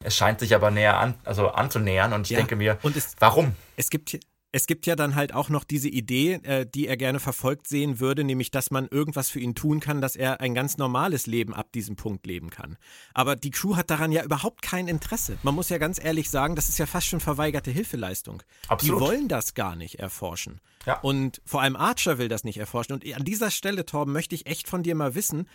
Es 0.00 0.16
scheint 0.16 0.40
sich 0.40 0.54
aber 0.54 0.70
näher 0.70 0.98
an, 0.98 1.14
also 1.24 1.48
anzunähern 1.48 2.12
und 2.12 2.22
ich 2.22 2.30
ja, 2.30 2.38
denke 2.38 2.54
mir, 2.54 2.78
es, 2.94 3.16
warum? 3.18 3.56
Es 3.76 3.90
gibt, 3.90 4.18
es 4.50 4.66
gibt 4.66 4.86
ja 4.86 4.96
dann 4.96 5.14
halt 5.14 5.34
auch 5.34 5.50
noch 5.50 5.62
diese 5.62 5.88
Idee, 5.88 6.34
äh, 6.42 6.66
die 6.66 6.86
er 6.86 6.96
gerne 6.96 7.20
verfolgt 7.20 7.68
sehen 7.68 8.00
würde, 8.00 8.24
nämlich, 8.24 8.50
dass 8.50 8.70
man 8.70 8.88
irgendwas 8.88 9.28
für 9.28 9.40
ihn 9.40 9.54
tun 9.54 9.80
kann, 9.80 10.00
dass 10.00 10.16
er 10.16 10.40
ein 10.40 10.54
ganz 10.54 10.78
normales 10.78 11.26
Leben 11.26 11.52
ab 11.52 11.70
diesem 11.72 11.96
Punkt 11.96 12.26
leben 12.26 12.48
kann. 12.48 12.78
Aber 13.12 13.36
die 13.36 13.50
Crew 13.50 13.76
hat 13.76 13.90
daran 13.90 14.10
ja 14.10 14.24
überhaupt 14.24 14.62
kein 14.62 14.88
Interesse. 14.88 15.36
Man 15.42 15.54
muss 15.54 15.68
ja 15.68 15.76
ganz 15.76 16.02
ehrlich 16.02 16.30
sagen, 16.30 16.56
das 16.56 16.68
ist 16.68 16.78
ja 16.78 16.86
fast 16.86 17.06
schon 17.06 17.20
verweigerte 17.20 17.70
Hilfeleistung. 17.70 18.42
Absolut. 18.68 19.00
Die 19.00 19.04
wollen 19.04 19.28
das 19.28 19.52
gar 19.52 19.76
nicht 19.76 19.98
erforschen. 19.98 20.60
Ja. 20.86 20.98
Und 21.00 21.42
vor 21.44 21.60
allem 21.60 21.76
Archer 21.76 22.18
will 22.18 22.28
das 22.28 22.44
nicht 22.44 22.58
erforschen. 22.58 22.94
Und 22.94 23.14
an 23.14 23.24
dieser 23.24 23.50
Stelle, 23.50 23.84
Torben, 23.84 24.12
möchte 24.12 24.34
ich 24.34 24.46
echt 24.46 24.68
von 24.68 24.82
dir 24.82 24.94
mal 24.94 25.14
wissen, 25.14 25.46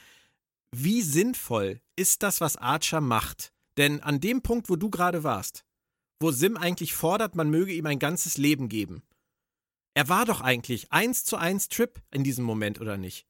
wie 0.72 1.02
sinnvoll 1.02 1.82
ist 1.96 2.22
das, 2.22 2.42
was 2.42 2.58
Archer 2.58 3.02
macht? 3.02 3.52
Denn 3.78 4.02
an 4.02 4.20
dem 4.20 4.42
Punkt, 4.42 4.70
wo 4.70 4.76
du 4.76 4.92
gerade 4.92 5.24
warst, 5.24 5.66
wo 6.24 6.32
Sim 6.32 6.58
eigentlich 6.58 6.96
fordert, 6.96 7.36
man 7.36 7.52
möge 7.52 7.74
ihm 7.74 7.86
ein 7.86 8.00
ganzes 8.00 8.38
Leben 8.38 8.70
geben. 8.70 9.04
Er 9.94 10.10
war 10.10 10.26
doch 10.26 10.42
eigentlich 10.42 10.92
eins 10.92 11.24
zu 11.24 11.38
eins 11.38 11.70
Trip 11.70 12.02
in 12.10 12.24
diesem 12.24 12.46
Moment, 12.46 12.82
oder 12.82 12.98
nicht? 12.98 13.28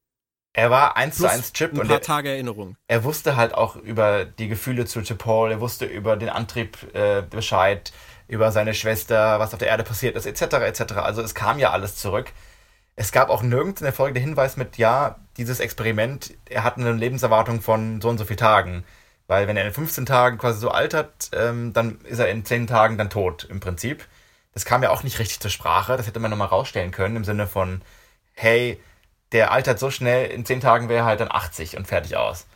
Er 0.54 0.70
war 0.70 0.96
eins 0.96 1.16
Plus 1.16 1.28
zu 1.28 1.36
eins 1.36 1.52
Trip 1.52 1.72
ein 1.72 1.80
und 1.80 1.88
paar 1.88 1.96
er, 1.96 2.02
Tage 2.02 2.30
Erinnerung. 2.30 2.76
Er 2.86 3.04
wusste 3.04 3.36
halt 3.36 3.52
auch 3.52 3.76
über 3.76 4.24
die 4.24 4.48
Gefühle 4.48 4.86
zu 4.86 5.02
Paul, 5.16 5.50
er 5.50 5.60
wusste 5.60 5.84
über 5.84 6.16
den 6.16 6.28
Antrieb 6.28 6.78
äh, 6.94 7.22
Bescheid, 7.22 7.92
über 8.28 8.52
seine 8.52 8.72
Schwester, 8.72 9.40
was 9.40 9.52
auf 9.52 9.58
der 9.58 9.68
Erde 9.68 9.82
passiert 9.82 10.16
ist, 10.16 10.24
etc. 10.24 10.54
etc. 10.54 10.94
Also 10.94 11.20
es 11.20 11.34
kam 11.34 11.58
ja 11.58 11.72
alles 11.72 11.96
zurück. 11.96 12.32
Es 12.96 13.10
gab 13.10 13.28
auch 13.28 13.42
nirgends 13.42 13.80
in 13.80 13.86
der 13.86 13.92
Folge 13.92 14.14
der 14.14 14.22
Hinweis 14.22 14.56
mit, 14.56 14.78
ja, 14.78 15.18
dieses 15.36 15.58
Experiment, 15.58 16.32
er 16.48 16.62
hat 16.62 16.78
eine 16.78 16.92
Lebenserwartung 16.92 17.60
von 17.60 18.00
so 18.00 18.08
und 18.08 18.18
so 18.18 18.24
vielen 18.24 18.38
Tagen. 18.38 18.84
Weil 19.26 19.48
wenn 19.48 19.56
er 19.56 19.66
in 19.66 19.72
15 19.72 20.06
Tagen 20.06 20.38
quasi 20.38 20.60
so 20.60 20.70
altert, 20.70 21.30
ähm, 21.32 21.72
dann 21.72 22.00
ist 22.02 22.18
er 22.18 22.28
in 22.28 22.44
10 22.44 22.66
Tagen 22.66 22.98
dann 22.98 23.10
tot 23.10 23.44
im 23.50 23.60
Prinzip. 23.60 24.06
Das 24.52 24.64
kam 24.64 24.82
ja 24.82 24.90
auch 24.90 25.02
nicht 25.02 25.18
richtig 25.18 25.40
zur 25.40 25.50
Sprache. 25.50 25.96
Das 25.96 26.06
hätte 26.06 26.20
man 26.20 26.30
nochmal 26.30 26.48
rausstellen 26.48 26.90
können 26.90 27.16
im 27.16 27.24
Sinne 27.24 27.46
von, 27.46 27.82
hey, 28.34 28.80
der 29.32 29.50
altert 29.50 29.78
so 29.78 29.90
schnell, 29.90 30.30
in 30.30 30.44
10 30.44 30.60
Tagen 30.60 30.88
wäre 30.88 31.00
er 31.00 31.04
halt 31.06 31.20
dann 31.20 31.30
80 31.30 31.76
und 31.76 31.86
fertig 31.86 32.16
aus. 32.16 32.46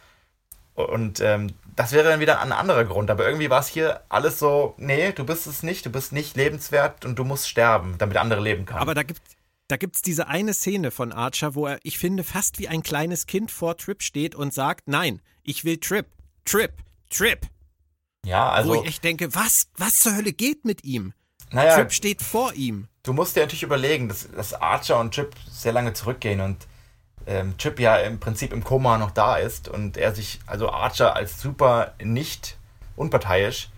Und 0.74 1.20
ähm, 1.20 1.54
das 1.74 1.92
wäre 1.92 2.08
dann 2.08 2.20
wieder 2.20 2.40
ein 2.40 2.52
anderer 2.52 2.84
Grund. 2.84 3.10
Aber 3.10 3.26
irgendwie 3.26 3.50
war 3.50 3.60
es 3.60 3.66
hier 3.66 4.02
alles 4.08 4.38
so, 4.38 4.74
nee, 4.76 5.10
du 5.12 5.24
bist 5.24 5.46
es 5.46 5.62
nicht, 5.62 5.84
du 5.86 5.90
bist 5.90 6.12
nicht 6.12 6.36
lebenswert 6.36 7.04
und 7.04 7.18
du 7.18 7.24
musst 7.24 7.48
sterben, 7.48 7.96
damit 7.98 8.16
andere 8.16 8.40
leben 8.40 8.64
können. 8.64 8.78
Aber 8.78 8.94
da 8.94 9.02
gibt 9.02 9.20
da 9.68 9.76
gibt's 9.76 10.00
diese 10.00 10.28
eine 10.28 10.54
Szene 10.54 10.90
von 10.90 11.12
Archer, 11.12 11.54
wo 11.54 11.66
er, 11.66 11.78
ich 11.82 11.98
finde, 11.98 12.24
fast 12.24 12.58
wie 12.58 12.68
ein 12.68 12.82
kleines 12.82 13.26
Kind 13.26 13.50
vor 13.50 13.76
Trip 13.76 14.02
steht 14.02 14.34
und 14.34 14.54
sagt, 14.54 14.88
nein, 14.88 15.20
ich 15.42 15.64
will 15.64 15.76
Trip. 15.76 16.06
Trip, 16.44 16.72
Trip. 17.10 17.46
Ja, 18.24 18.50
also. 18.50 18.70
Wo 18.70 18.82
ich 18.82 18.88
echt 18.88 19.04
denke, 19.04 19.34
was, 19.34 19.68
was 19.76 19.94
zur 19.94 20.16
Hölle 20.16 20.32
geht 20.32 20.64
mit 20.64 20.84
ihm? 20.84 21.12
Naja, 21.50 21.76
Trip 21.76 21.92
steht 21.92 22.22
vor 22.22 22.52
ihm. 22.54 22.88
Du 23.02 23.12
musst 23.12 23.36
dir 23.36 23.40
natürlich 23.40 23.62
überlegen, 23.62 24.08
dass, 24.08 24.30
dass 24.30 24.54
Archer 24.54 25.00
und 25.00 25.14
Trip 25.14 25.34
sehr 25.50 25.72
lange 25.72 25.94
zurückgehen 25.94 26.40
und 26.40 26.66
ähm, 27.26 27.56
Trip 27.58 27.78
ja 27.80 27.96
im 27.96 28.20
Prinzip 28.20 28.52
im 28.52 28.64
Koma 28.64 28.98
noch 28.98 29.10
da 29.10 29.36
ist 29.36 29.68
und 29.68 29.96
er 29.96 30.14
sich, 30.14 30.40
also 30.46 30.70
Archer 30.70 31.14
als 31.14 31.40
super 31.40 31.94
nicht 32.02 32.56
unparteiisch, 32.96 33.70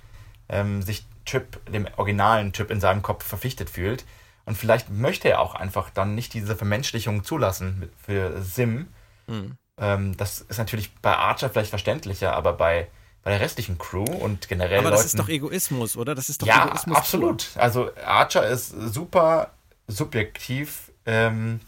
ähm, 0.48 0.82
sich 0.82 1.04
Trip, 1.24 1.64
dem 1.70 1.86
originalen 1.96 2.52
Trip 2.52 2.70
in 2.70 2.80
seinem 2.80 3.02
Kopf 3.02 3.24
verpflichtet 3.24 3.70
fühlt. 3.70 4.04
Und 4.46 4.56
vielleicht 4.56 4.90
möchte 4.90 5.28
er 5.28 5.40
auch 5.40 5.54
einfach 5.54 5.90
dann 5.90 6.14
nicht 6.14 6.34
diese 6.34 6.56
Vermenschlichung 6.56 7.22
zulassen 7.22 7.90
für 8.02 8.42
Sim. 8.42 8.88
Mhm. 9.26 9.56
Ähm, 9.80 10.16
das 10.16 10.42
ist 10.42 10.58
natürlich 10.58 10.94
bei 10.96 11.16
Archer 11.16 11.48
vielleicht 11.48 11.70
verständlicher, 11.70 12.34
aber 12.34 12.52
bei, 12.52 12.88
bei 13.22 13.30
der 13.30 13.40
restlichen 13.40 13.78
Crew 13.78 14.04
und 14.04 14.48
generell. 14.48 14.80
Aber 14.80 14.90
das 14.90 15.00
Leuten, 15.00 15.06
ist 15.06 15.18
doch 15.18 15.28
Egoismus, 15.28 15.96
oder? 15.96 16.14
Das 16.14 16.28
ist 16.28 16.42
doch 16.42 16.46
ja, 16.46 16.66
Egoismus. 16.66 16.96
Absolut. 16.96 17.52
Pur. 17.54 17.62
Also 17.62 17.90
Archer 18.04 18.46
ist 18.46 18.68
super 18.68 19.50
subjektiv 19.88 20.92
ähm, 21.06 21.60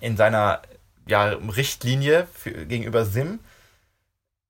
in 0.00 0.16
seiner 0.16 0.62
ja, 1.06 1.24
Richtlinie 1.24 2.26
für, 2.32 2.50
gegenüber 2.66 3.04
Sim. 3.04 3.40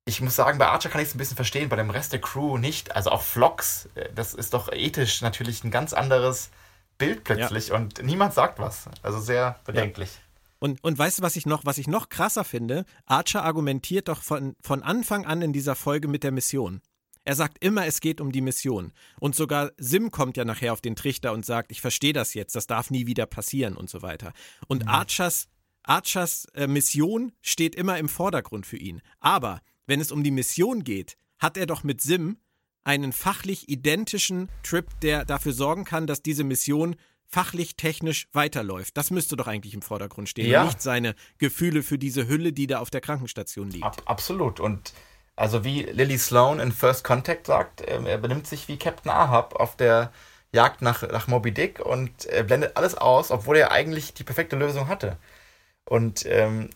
Ich 0.05 0.21
muss 0.21 0.35
sagen, 0.35 0.57
bei 0.57 0.67
Archer 0.67 0.89
kann 0.89 1.01
ich 1.01 1.09
es 1.09 1.15
ein 1.15 1.17
bisschen 1.17 1.35
verstehen, 1.35 1.69
bei 1.69 1.75
dem 1.75 1.89
Rest 1.89 2.13
der 2.13 2.21
Crew 2.21 2.57
nicht. 2.57 2.95
Also 2.95 3.11
auch 3.11 3.21
Vlogs, 3.21 3.89
äh, 3.95 4.09
das 4.15 4.33
ist 4.33 4.53
doch 4.53 4.71
ethisch 4.71 5.21
natürlich 5.21 5.63
ein 5.63 5.71
ganz 5.71 5.93
anderes 5.93 6.49
Bild 6.97 7.23
plötzlich 7.23 7.69
ja. 7.69 7.75
und 7.75 8.01
niemand 8.03 8.33
sagt 8.33 8.59
was. 8.59 8.85
Also 9.03 9.19
sehr 9.19 9.59
bedenklich. 9.65 10.13
Ja. 10.13 10.30
Und, 10.61 10.83
und 10.83 10.97
weißt 10.97 11.19
du, 11.19 11.23
was 11.23 11.35
ich 11.35 11.47
noch, 11.47 11.65
was 11.65 11.79
ich 11.79 11.87
noch 11.87 12.09
krasser 12.09 12.43
finde? 12.43 12.85
Archer 13.07 13.43
argumentiert 13.43 14.07
doch 14.07 14.21
von, 14.21 14.55
von 14.61 14.83
Anfang 14.83 15.25
an 15.25 15.41
in 15.41 15.53
dieser 15.53 15.75
Folge 15.75 16.07
mit 16.07 16.23
der 16.23 16.31
Mission. 16.31 16.81
Er 17.23 17.35
sagt 17.35 17.63
immer, 17.63 17.87
es 17.87 17.99
geht 17.99 18.21
um 18.21 18.31
die 18.31 18.41
Mission. 18.41 18.93
Und 19.19 19.35
sogar 19.35 19.71
Sim 19.77 20.11
kommt 20.11 20.37
ja 20.37 20.45
nachher 20.45 20.71
auf 20.71 20.79
den 20.79 20.95
Trichter 20.95 21.33
und 21.33 21.45
sagt, 21.45 21.71
ich 21.71 21.81
verstehe 21.81 22.13
das 22.13 22.35
jetzt, 22.35 22.55
das 22.55 22.67
darf 22.67 22.91
nie 22.91 23.07
wieder 23.07 23.25
passieren 23.25 23.75
und 23.75 23.89
so 23.89 24.03
weiter. 24.03 24.33
Und 24.67 24.83
mhm. 24.83 24.89
Archers, 24.89 25.47
Archers 25.81 26.45
äh, 26.53 26.67
Mission 26.67 27.31
steht 27.41 27.73
immer 27.73 27.97
im 27.97 28.07
Vordergrund 28.07 28.67
für 28.67 28.77
ihn. 28.77 29.01
Aber 29.19 29.61
wenn 29.87 29.99
es 29.99 30.11
um 30.11 30.23
die 30.23 30.29
Mission 30.29 30.83
geht, 30.83 31.17
hat 31.39 31.57
er 31.57 31.65
doch 31.65 31.83
mit 31.83 32.01
Sim 32.01 32.37
einen 32.83 33.13
fachlich 33.13 33.67
identischen 33.67 34.47
Trip, 34.61 34.85
der 35.01 35.25
dafür 35.25 35.53
sorgen 35.53 35.85
kann, 35.85 36.05
dass 36.05 36.21
diese 36.21 36.43
Mission 36.43 36.95
fachlich, 37.31 37.75
technisch 37.75 38.27
weiterläuft. 38.33 38.97
Das 38.97 39.09
müsste 39.09 39.37
doch 39.37 39.47
eigentlich 39.47 39.73
im 39.73 39.81
Vordergrund 39.81 40.29
stehen. 40.29 40.49
Ja. 40.49 40.65
nicht 40.65 40.81
seine 40.81 41.15
Gefühle 41.37 41.81
für 41.81 41.97
diese 41.97 42.27
Hülle, 42.27 42.51
die 42.51 42.67
da 42.67 42.79
auf 42.79 42.89
der 42.89 43.01
Krankenstation 43.01 43.69
liegt. 43.69 43.85
Ab, 43.85 44.01
absolut. 44.05 44.59
Und 44.59 44.93
also 45.35 45.63
wie 45.63 45.83
Lily 45.83 46.17
Sloan 46.17 46.59
in 46.59 46.71
First 46.71 47.03
Contact 47.03 47.47
sagt, 47.47 47.83
ähm, 47.87 48.05
er 48.05 48.17
benimmt 48.17 48.47
sich 48.47 48.67
wie 48.67 48.77
Captain 48.77 49.11
Ahab 49.11 49.55
auf 49.55 49.77
der 49.77 50.11
Jagd 50.51 50.81
nach, 50.81 51.01
nach 51.03 51.27
Moby 51.27 51.53
Dick 51.53 51.79
und 51.79 52.25
äh, 52.25 52.43
blendet 52.43 52.75
alles 52.75 52.95
aus, 52.95 53.31
obwohl 53.31 53.55
er 53.55 53.71
eigentlich 53.71 54.13
die 54.13 54.25
perfekte 54.25 54.57
Lösung 54.57 54.89
hatte. 54.89 55.17
Und 55.85 56.25
ähm, 56.25 56.69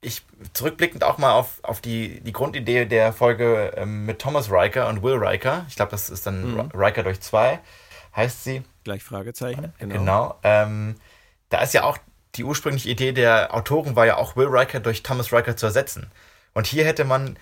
ich 0.00 0.22
zurückblickend 0.54 1.04
auch 1.04 1.18
mal 1.18 1.32
auf, 1.32 1.58
auf 1.62 1.80
die, 1.82 2.20
die 2.20 2.32
Grundidee 2.32 2.86
der 2.86 3.12
Folge 3.12 3.74
ähm, 3.76 4.06
mit 4.06 4.20
Thomas 4.20 4.50
Riker 4.50 4.88
und 4.88 5.02
Will 5.02 5.16
Riker. 5.16 5.66
Ich 5.68 5.76
glaube, 5.76 5.90
das 5.90 6.08
ist 6.08 6.26
dann 6.26 6.54
mhm. 6.54 6.70
Riker 6.72 7.02
durch 7.02 7.20
zwei, 7.20 7.60
heißt 8.16 8.44
sie 8.44 8.62
gleich 8.88 9.04
Fragezeichen. 9.04 9.72
Genau. 9.78 9.94
genau 9.94 10.38
ähm, 10.42 10.96
da 11.50 11.60
ist 11.60 11.74
ja 11.74 11.84
auch 11.84 11.98
die 12.34 12.44
ursprüngliche 12.44 12.88
Idee 12.88 13.12
der 13.12 13.54
Autoren 13.54 13.96
war 13.96 14.06
ja 14.06 14.16
auch 14.16 14.36
Will 14.36 14.48
Riker 14.48 14.80
durch 14.80 15.02
Thomas 15.02 15.32
Riker 15.32 15.56
zu 15.56 15.66
ersetzen. 15.66 16.10
Und 16.54 16.66
hier 16.66 16.84
hätte 16.84 17.04
man 17.04 17.38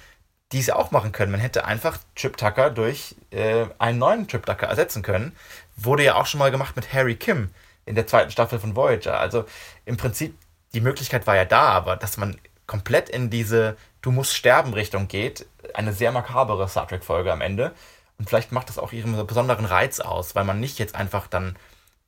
diese 0.52 0.76
auch 0.76 0.90
machen 0.90 1.12
können. 1.12 1.32
Man 1.32 1.40
hätte 1.40 1.64
einfach 1.64 1.98
Chip 2.14 2.36
Tucker 2.36 2.70
durch 2.70 3.16
äh, 3.30 3.66
einen 3.78 3.98
neuen 3.98 4.28
Chip 4.28 4.46
Tucker 4.46 4.66
ersetzen 4.66 5.02
können. 5.02 5.32
Wurde 5.76 6.04
ja 6.04 6.14
auch 6.16 6.26
schon 6.26 6.38
mal 6.38 6.50
gemacht 6.50 6.76
mit 6.76 6.92
Harry 6.92 7.16
Kim 7.16 7.50
in 7.84 7.94
der 7.94 8.06
zweiten 8.06 8.30
Staffel 8.30 8.58
von 8.58 8.74
Voyager. 8.74 9.18
Also 9.18 9.44
im 9.84 9.96
Prinzip, 9.96 10.36
die 10.74 10.80
Möglichkeit 10.80 11.26
war 11.26 11.36
ja 11.36 11.44
da, 11.44 11.68
aber 11.68 11.96
dass 11.96 12.16
man 12.16 12.38
komplett 12.66 13.08
in 13.08 13.30
diese 13.30 13.76
Du 14.02 14.12
musst 14.12 14.34
sterben 14.34 14.72
Richtung 14.72 15.08
geht, 15.08 15.46
eine 15.74 15.92
sehr 15.92 16.12
makabere 16.12 16.68
Star 16.68 16.86
Trek-Folge 16.86 17.32
am 17.32 17.40
Ende. 17.40 17.72
Und 18.18 18.28
vielleicht 18.28 18.52
macht 18.52 18.68
das 18.68 18.78
auch 18.78 18.92
ihren 18.92 19.26
besonderen 19.26 19.64
Reiz 19.64 20.00
aus, 20.00 20.34
weil 20.34 20.44
man 20.44 20.60
nicht 20.60 20.78
jetzt 20.78 20.94
einfach 20.94 21.26
dann 21.26 21.56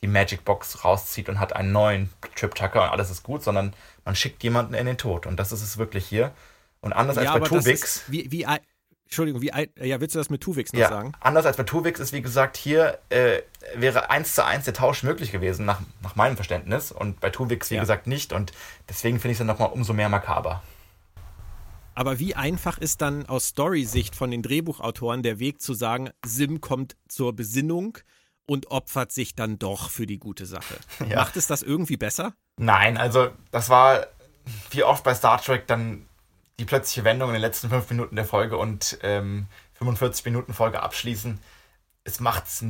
die 0.01 0.07
Magic 0.07 0.45
Box 0.45 0.85
rauszieht 0.85 1.29
und 1.29 1.41
hat 1.41 1.55
einen 1.55 1.73
neuen 1.73 2.11
Trip 2.37 2.55
Tucker 2.55 2.85
und 2.85 2.89
alles 2.89 3.11
ist 3.11 3.23
gut, 3.23 3.43
sondern 3.43 3.75
man 4.05 4.15
schickt 4.15 4.43
jemanden 4.43 4.75
in 4.75 4.87
den 4.87 4.97
Tod. 4.97 5.27
Und 5.27 5.39
das 5.39 5.53
ist 5.53 5.63
es 5.63 5.77
wirklich 5.77 6.07
hier. 6.07 6.33
Und 6.81 6.93
anders 6.93 7.17
ja, 7.17 7.33
als 7.33 7.41
bei 7.41 7.49
Tuvix. 7.49 8.05
Wie, 8.07 8.31
wie, 8.31 8.47
Entschuldigung, 9.09 9.41
wie, 9.41 9.51
ja, 9.83 10.01
willst 10.01 10.15
du 10.15 10.19
das 10.19 10.29
mit 10.31 10.43
Tuvix 10.43 10.73
noch 10.73 10.81
ja, 10.81 10.89
sagen? 10.89 11.13
Anders 11.21 11.47
als 11.47 11.57
bei 11.57 11.63
Tuvix 11.63 11.99
ist, 11.99 12.13
wie 12.13 12.23
gesagt, 12.23 12.57
hier 12.57 12.99
äh, 13.09 13.41
wäre 13.75 14.11
eins 14.11 14.35
zu 14.35 14.45
eins 14.45 14.67
der 14.67 14.75
Tausch 14.75 15.03
möglich 15.03 15.33
gewesen, 15.33 15.65
nach, 15.65 15.81
nach 16.03 16.15
meinem 16.15 16.37
Verständnis. 16.37 16.93
Und 16.93 17.19
bei 17.19 17.31
Tuvix, 17.31 17.71
wie 17.71 17.77
ja. 17.77 17.81
gesagt, 17.81 18.07
nicht. 18.07 18.33
Und 18.33 18.53
deswegen 18.89 19.19
finde 19.19 19.33
ich 19.33 19.37
es 19.37 19.39
dann 19.39 19.47
nochmal 19.47 19.71
umso 19.73 19.95
mehr 19.95 20.09
makaber. 20.09 20.63
Aber 21.99 22.21
wie 22.21 22.37
einfach 22.37 22.79
ist 22.79 23.03
dann 23.03 23.27
aus 23.27 23.49
Story-Sicht 23.49 24.15
von 24.15 24.31
den 24.31 24.41
Drehbuchautoren 24.41 25.25
der 25.25 25.41
Weg 25.41 25.61
zu 25.61 25.75
sagen, 25.75 26.11
Sim 26.25 26.61
kommt 26.61 26.95
zur 27.09 27.35
Besinnung 27.35 27.99
und 28.47 28.71
opfert 28.71 29.11
sich 29.11 29.35
dann 29.35 29.59
doch 29.59 29.91
für 29.91 30.07
die 30.07 30.21
gute 30.21 30.47
Sache? 30.47 30.77
Ja. 31.09 31.17
Macht 31.17 31.37
es 31.37 31.49
das 31.49 31.65
irgendwie 31.65 31.97
besser? 31.97 32.35
Nein, 32.57 32.99
also 32.99 33.31
das 33.51 33.69
war 33.69 34.07
wie 34.71 34.85
oft 34.85 35.03
bei 35.03 35.13
Star 35.13 35.43
Trek 35.43 35.67
dann 35.67 36.07
die 36.61 36.65
plötzliche 36.65 37.03
Wendung 37.03 37.31
in 37.31 37.35
den 37.35 37.43
letzten 37.43 37.69
fünf 37.69 37.91
Minuten 37.91 38.15
der 38.15 38.25
Folge 38.25 38.59
und 38.59 39.01
ähm, 39.03 39.49
45 39.75 40.25
Minuten 40.27 40.55
Folge 40.55 40.81
abschließen. 40.81 41.41
Es 42.05 42.21
macht's. 42.21 42.65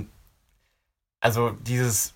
Also 1.21 1.51
dieses, 1.51 2.15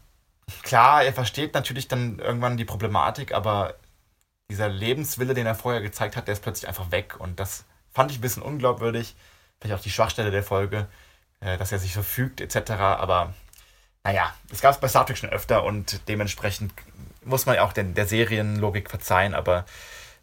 klar, 0.62 1.04
er 1.04 1.12
versteht 1.12 1.52
natürlich 1.52 1.88
dann 1.88 2.20
irgendwann 2.20 2.56
die 2.56 2.64
Problematik, 2.64 3.34
aber 3.34 3.74
dieser 4.52 4.68
Lebenswille, 4.68 5.34
den 5.34 5.46
er 5.46 5.54
vorher 5.54 5.82
gezeigt 5.82 6.16
hat, 6.16 6.28
der 6.28 6.34
ist 6.34 6.42
plötzlich 6.42 6.68
einfach 6.68 6.90
weg. 6.90 7.16
Und 7.18 7.40
das 7.40 7.64
fand 7.92 8.10
ich 8.10 8.18
ein 8.18 8.22
bisschen 8.22 8.42
unglaubwürdig. 8.42 9.14
Vielleicht 9.60 9.78
auch 9.78 9.82
die 9.82 9.90
Schwachstelle 9.90 10.30
der 10.30 10.42
Folge. 10.42 10.88
äh, 11.42 11.58
dass 11.58 11.72
er 11.72 11.78
sich 11.78 11.92
so 11.92 12.02
fügt, 12.02 12.40
etc. 12.40 12.70
Aber 12.72 13.34
naja, 14.04 14.32
es 14.50 14.60
gab 14.60 14.72
es 14.72 14.80
bei 14.80 14.88
Star 14.88 15.06
Trek 15.06 15.18
schon 15.18 15.30
öfter 15.30 15.64
und 15.64 16.08
dementsprechend 16.08 16.72
muss 17.24 17.46
man 17.46 17.56
ja 17.56 17.64
auch 17.64 17.72
den, 17.72 17.94
der 17.94 18.06
Serienlogik 18.06 18.90
verzeihen, 18.90 19.34
aber 19.34 19.64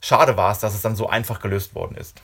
schade 0.02 0.38
war 0.38 0.52
es, 0.52 0.60
dass 0.60 0.74
es 0.74 0.82
dann 0.82 0.96
so 0.96 1.10
einfach 1.10 1.40
gelöst 1.42 1.76
worden 1.76 1.96
ist. 1.96 2.22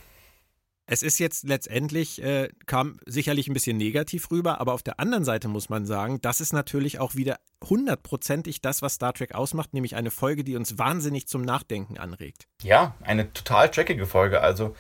Es 0.87 1.01
ist 1.01 1.17
jetzt 1.17 1.43
letztendlich, 1.45 2.21
äh, 2.21 2.49
kam 2.67 2.99
sicherlich 3.05 3.47
ein 3.47 3.53
bisschen 3.53 3.77
negativ 3.77 4.29
rüber, 4.29 4.61
aber 4.61 4.73
auf 4.73 4.83
der 4.83 4.99
anderen 4.99 5.25
Seite 5.25 5.47
muss 5.47 5.67
man 5.69 5.85
sagen, 5.85 6.21
das 6.21 6.41
ist 6.41 6.53
natürlich 6.53 6.99
auch 6.99 7.15
wieder 7.15 7.39
hundertprozentig 7.63 8.61
das, 8.61 8.83
was 8.83 8.95
Star 8.95 9.13
Trek 9.13 9.33
ausmacht, 9.33 9.73
nämlich 9.73 9.95
eine 9.95 10.11
Folge, 10.11 10.43
die 10.43 10.55
uns 10.55 10.77
wahnsinnig 10.77 11.27
zum 11.27 11.41
Nachdenken 11.41 11.97
anregt. 11.97 12.47
Ja, 12.61 12.93
eine 13.01 13.33
total 13.33 13.71
trackige 13.71 14.05
Folge. 14.05 14.41
Also, 14.41 14.75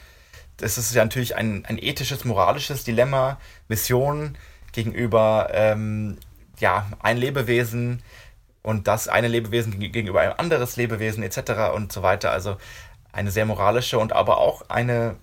das 0.57 0.77
ist 0.77 0.93
ja 0.93 1.03
natürlich 1.03 1.35
ein, 1.35 1.65
ein 1.65 1.79
ethisches, 1.79 2.23
moralisches 2.23 2.83
Dilemma, 2.83 3.39
Mission 3.67 4.37
gegenüber 4.73 5.49
ähm, 5.53 6.17
ja, 6.59 6.85
ein 6.99 7.17
Lebewesen 7.17 8.03
und 8.61 8.87
das 8.87 9.07
eine 9.07 9.27
Lebewesen 9.27 9.79
gegenüber 9.79 10.21
ein 10.21 10.33
anderes 10.33 10.75
Lebewesen 10.75 11.23
etc. 11.23 11.73
und 11.73 11.91
so 11.91 12.03
weiter. 12.03 12.31
Also 12.31 12.57
eine 13.11 13.31
sehr 13.31 13.45
moralische 13.45 13.97
und 13.97 14.13
aber 14.13 14.37
auch 14.37 14.69
eine 14.69 15.15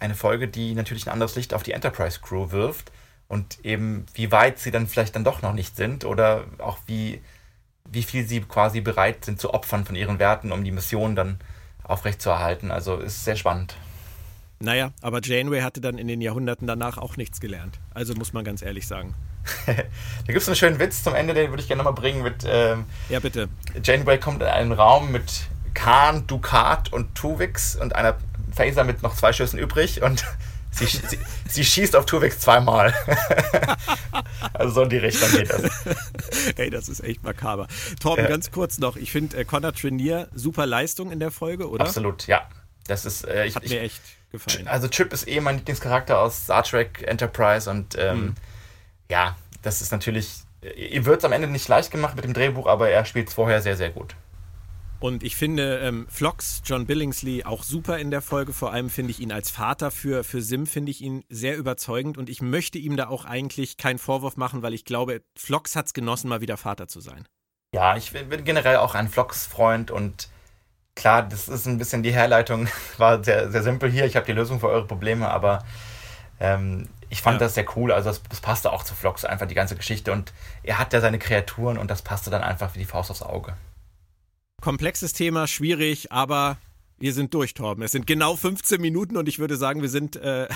eine 0.00 0.14
Folge, 0.14 0.48
die 0.48 0.74
natürlich 0.74 1.06
ein 1.06 1.12
anderes 1.12 1.36
Licht 1.36 1.54
auf 1.54 1.62
die 1.62 1.72
Enterprise 1.72 2.20
Crew 2.20 2.50
wirft 2.50 2.92
und 3.28 3.64
eben 3.64 4.06
wie 4.14 4.30
weit 4.32 4.58
sie 4.58 4.70
dann 4.70 4.86
vielleicht 4.86 5.16
dann 5.16 5.24
doch 5.24 5.42
noch 5.42 5.52
nicht 5.52 5.76
sind 5.76 6.04
oder 6.04 6.44
auch 6.58 6.78
wie, 6.86 7.20
wie 7.84 8.02
viel 8.02 8.26
sie 8.26 8.40
quasi 8.40 8.80
bereit 8.80 9.24
sind 9.24 9.40
zu 9.40 9.52
opfern 9.52 9.84
von 9.84 9.96
ihren 9.96 10.18
Werten, 10.18 10.52
um 10.52 10.64
die 10.64 10.72
Mission 10.72 11.16
dann 11.16 11.38
aufrechtzuerhalten. 11.82 12.70
Also 12.70 12.98
ist 12.98 13.24
sehr 13.24 13.36
spannend. 13.36 13.76
Naja, 14.58 14.92
aber 15.02 15.20
Janeway 15.22 15.60
hatte 15.60 15.80
dann 15.80 15.98
in 15.98 16.08
den 16.08 16.20
Jahrhunderten 16.20 16.66
danach 16.66 16.96
auch 16.98 17.16
nichts 17.16 17.40
gelernt. 17.40 17.78
Also 17.92 18.14
muss 18.14 18.32
man 18.32 18.44
ganz 18.44 18.62
ehrlich 18.62 18.86
sagen. 18.86 19.14
da 19.66 19.74
gibt 20.26 20.38
es 20.38 20.48
einen 20.48 20.56
schönen 20.56 20.78
Witz 20.78 21.02
zum 21.02 21.14
Ende, 21.14 21.34
den 21.34 21.50
würde 21.50 21.62
ich 21.62 21.68
gerne 21.68 21.82
nochmal 21.82 22.00
bringen 22.00 22.22
mit. 22.22 22.44
Ähm, 22.46 22.84
ja, 23.08 23.20
bitte. 23.20 23.48
Janeway 23.82 24.18
kommt 24.18 24.42
in 24.42 24.48
einen 24.48 24.72
Raum 24.72 25.12
mit 25.12 25.46
Khan, 25.74 26.26
Dukat 26.26 26.92
und 26.92 27.14
Tuvix 27.14 27.76
und 27.76 27.94
einer 27.94 28.16
Phaser 28.56 28.84
mit 28.84 29.02
noch 29.02 29.14
zwei 29.14 29.32
Schüssen 29.32 29.58
übrig 29.58 30.02
und 30.02 30.24
sie, 30.70 30.86
sie, 30.86 31.18
sie 31.48 31.64
schießt 31.64 31.94
auf 31.94 32.06
Tuvix 32.06 32.40
zweimal. 32.40 32.94
also 34.54 34.74
so 34.74 34.82
in 34.82 34.90
die 34.90 34.98
Richtung 34.98 35.30
geht 35.30 35.50
das. 35.50 35.62
Ey, 36.56 36.70
das 36.70 36.88
ist 36.88 37.00
echt 37.04 37.22
makaber. 37.22 37.68
Torben, 38.00 38.24
äh, 38.24 38.28
ganz 38.28 38.50
kurz 38.50 38.78
noch. 38.78 38.96
Ich 38.96 39.12
finde 39.12 39.36
äh, 39.36 39.44
Connor 39.44 39.72
Trainier 39.72 40.28
super 40.34 40.66
Leistung 40.66 41.12
in 41.12 41.20
der 41.20 41.30
Folge, 41.30 41.68
oder? 41.68 41.84
Absolut, 41.84 42.26
ja. 42.26 42.48
Das 42.86 43.04
ist, 43.04 43.26
äh, 43.26 43.46
ich, 43.46 43.56
Hat 43.56 43.64
ich, 43.64 43.70
mir 43.70 43.80
echt 43.80 44.00
gefallen. 44.30 44.68
Also 44.68 44.88
Chip 44.88 45.12
ist 45.12 45.28
eh 45.28 45.40
mein 45.40 45.56
Lieblingscharakter 45.56 46.18
aus 46.18 46.44
Star 46.44 46.62
Trek 46.62 47.02
Enterprise 47.06 47.68
und 47.70 47.96
ähm, 47.98 48.18
hm. 48.18 48.34
ja, 49.10 49.36
das 49.62 49.82
ist 49.82 49.92
natürlich, 49.92 50.40
ihm 50.76 51.04
wird 51.04 51.18
es 51.18 51.24
am 51.24 51.32
Ende 51.32 51.48
nicht 51.48 51.68
leicht 51.68 51.90
gemacht 51.90 52.14
mit 52.14 52.24
dem 52.24 52.32
Drehbuch, 52.32 52.66
aber 52.66 52.88
er 52.88 53.04
spielt 53.04 53.28
es 53.28 53.34
vorher 53.34 53.60
sehr, 53.60 53.76
sehr 53.76 53.90
gut. 53.90 54.14
Und 54.98 55.22
ich 55.22 55.36
finde 55.36 55.78
ähm, 55.78 56.06
Flox, 56.08 56.62
John 56.64 56.86
Billingsley, 56.86 57.44
auch 57.44 57.62
super 57.62 57.98
in 57.98 58.10
der 58.10 58.22
Folge. 58.22 58.52
Vor 58.52 58.72
allem 58.72 58.88
finde 58.88 59.10
ich 59.10 59.20
ihn 59.20 59.30
als 59.30 59.50
Vater 59.50 59.90
für, 59.90 60.24
für 60.24 60.40
Sim, 60.40 60.66
finde 60.66 60.90
ich 60.90 61.02
ihn 61.02 61.24
sehr 61.28 61.56
überzeugend. 61.56 62.16
Und 62.16 62.30
ich 62.30 62.40
möchte 62.40 62.78
ihm 62.78 62.96
da 62.96 63.08
auch 63.08 63.24
eigentlich 63.24 63.76
keinen 63.76 63.98
Vorwurf 63.98 64.36
machen, 64.36 64.62
weil 64.62 64.72
ich 64.72 64.84
glaube, 64.84 65.22
Flox 65.36 65.76
hat 65.76 65.86
es 65.86 65.94
genossen, 65.94 66.28
mal 66.28 66.40
wieder 66.40 66.56
Vater 66.56 66.88
zu 66.88 67.00
sein. 67.00 67.28
Ja, 67.74 67.96
ich 67.96 68.12
bin 68.12 68.44
generell 68.44 68.76
auch 68.76 68.94
ein 68.94 69.08
Flox-Freund 69.08 69.90
und 69.90 70.30
klar, 70.94 71.22
das 71.22 71.46
ist 71.46 71.66
ein 71.66 71.76
bisschen 71.76 72.02
die 72.02 72.12
Herleitung, 72.12 72.68
war 72.96 73.22
sehr, 73.22 73.50
sehr 73.50 73.62
simpel 73.62 73.90
hier. 73.90 74.06
Ich 74.06 74.16
habe 74.16 74.24
die 74.24 74.32
Lösung 74.32 74.60
für 74.60 74.68
eure 74.68 74.86
Probleme, 74.86 75.28
aber 75.28 75.64
ähm, 76.40 76.88
ich 77.10 77.20
fand 77.20 77.34
ja. 77.34 77.46
das 77.46 77.54
sehr 77.54 77.66
cool. 77.76 77.92
Also, 77.92 78.08
das, 78.08 78.22
das 78.30 78.40
passte 78.40 78.72
auch 78.72 78.82
zu 78.82 78.94
Flox, 78.94 79.26
einfach 79.26 79.46
die 79.46 79.54
ganze 79.54 79.76
Geschichte. 79.76 80.10
Und 80.10 80.32
er 80.62 80.78
hat 80.78 80.94
ja 80.94 81.00
seine 81.00 81.18
Kreaturen 81.18 81.76
und 81.76 81.90
das 81.90 82.00
passte 82.00 82.30
dann 82.30 82.42
einfach 82.42 82.74
wie 82.74 82.78
die 82.78 82.86
Faust 82.86 83.10
aufs 83.10 83.22
Auge. 83.22 83.54
Komplexes 84.60 85.12
Thema, 85.12 85.46
schwierig, 85.46 86.12
aber 86.12 86.58
wir 86.98 87.12
sind 87.12 87.34
durch, 87.34 87.54
Torben. 87.54 87.82
Es 87.82 87.92
sind 87.92 88.06
genau 88.06 88.36
15 88.36 88.80
Minuten 88.80 89.16
und 89.16 89.28
ich 89.28 89.38
würde 89.38 89.56
sagen, 89.56 89.82
wir 89.82 89.88
sind 89.88 90.16
äh, 90.16 90.48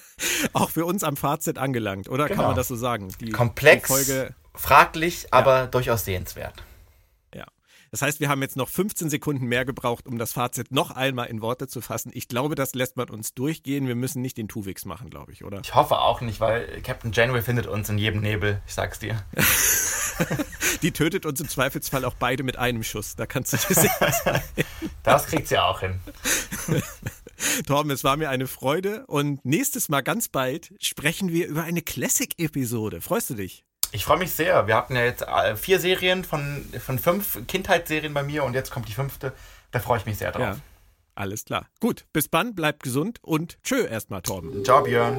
auch 0.52 0.70
für 0.70 0.84
uns 0.84 1.04
am 1.04 1.16
Fazit 1.16 1.58
angelangt, 1.58 2.08
oder? 2.08 2.26
Genau. 2.26 2.36
Kann 2.36 2.46
man 2.50 2.56
das 2.56 2.68
so 2.68 2.76
sagen? 2.76 3.08
Die, 3.20 3.30
Komplex, 3.30 3.88
die 3.88 3.92
Folge, 3.92 4.34
fraglich, 4.54 5.32
aber 5.32 5.56
ja. 5.60 5.66
durchaus 5.66 6.04
sehenswert. 6.04 6.62
Das 7.94 8.02
heißt, 8.02 8.18
wir 8.18 8.28
haben 8.28 8.42
jetzt 8.42 8.56
noch 8.56 8.68
15 8.68 9.08
Sekunden 9.08 9.46
mehr 9.46 9.64
gebraucht, 9.64 10.08
um 10.08 10.18
das 10.18 10.32
Fazit 10.32 10.72
noch 10.72 10.90
einmal 10.90 11.28
in 11.28 11.40
Worte 11.40 11.68
zu 11.68 11.80
fassen. 11.80 12.10
Ich 12.12 12.26
glaube, 12.26 12.56
das 12.56 12.74
lässt 12.74 12.96
man 12.96 13.08
uns 13.08 13.34
durchgehen. 13.34 13.86
Wir 13.86 13.94
müssen 13.94 14.20
nicht 14.20 14.36
den 14.36 14.48
Tuwix 14.48 14.84
machen, 14.84 15.10
glaube 15.10 15.30
ich, 15.30 15.44
oder? 15.44 15.60
Ich 15.62 15.76
hoffe 15.76 16.00
auch 16.00 16.20
nicht, 16.20 16.40
weil 16.40 16.82
Captain 16.82 17.12
Janeway 17.12 17.40
findet 17.40 17.68
uns 17.68 17.88
in 17.88 17.98
jedem 17.98 18.20
Nebel, 18.20 18.60
ich 18.66 18.74
sag's 18.74 18.98
dir. 18.98 19.24
Die 20.82 20.92
tötet 20.92 21.26
uns 21.26 21.40
im 21.40 21.48
Zweifelsfall 21.48 22.04
auch 22.04 22.14
beide 22.14 22.42
mit 22.42 22.56
einem 22.58 22.82
Schuss. 22.82 23.16
Da 23.16 23.26
kannst 23.26 23.52
du 23.52 23.56
dir 23.56 23.74
sicher 23.74 24.12
sein. 24.24 24.42
Das 25.02 25.26
kriegt 25.26 25.48
sie 25.48 25.58
auch 25.58 25.80
hin. 25.80 26.00
Torben, 27.66 27.90
es 27.90 28.04
war 28.04 28.16
mir 28.16 28.30
eine 28.30 28.46
Freude 28.46 29.06
und 29.06 29.44
nächstes 29.44 29.88
Mal 29.88 30.02
ganz 30.02 30.28
bald 30.28 30.72
sprechen 30.80 31.30
wir 31.30 31.46
über 31.46 31.64
eine 31.64 31.82
Classic-Episode. 31.82 33.00
Freust 33.00 33.30
du 33.30 33.34
dich? 33.34 33.64
Ich 33.92 34.04
freue 34.04 34.18
mich 34.18 34.32
sehr. 34.32 34.66
Wir 34.66 34.76
hatten 34.76 34.96
ja 34.96 35.04
jetzt 35.04 35.22
äh, 35.22 35.56
vier 35.56 35.78
Serien 35.78 36.24
von, 36.24 36.64
von 36.84 36.98
fünf 36.98 37.46
Kindheitsserien 37.46 38.12
bei 38.12 38.22
mir 38.22 38.44
und 38.44 38.54
jetzt 38.54 38.70
kommt 38.70 38.88
die 38.88 38.92
fünfte. 38.92 39.32
Da 39.70 39.78
freue 39.78 39.98
ich 39.98 40.06
mich 40.06 40.18
sehr 40.18 40.32
drauf. 40.32 40.42
Ja, 40.42 40.56
alles 41.14 41.44
klar. 41.44 41.68
Gut, 41.80 42.04
bis 42.12 42.28
dann, 42.28 42.54
bleibt 42.54 42.82
gesund 42.82 43.18
und 43.22 43.62
tschö 43.62 43.86
erstmal, 43.86 44.22
Torben. 44.22 44.64
Ciao, 44.64 44.82
Björn. 44.82 45.16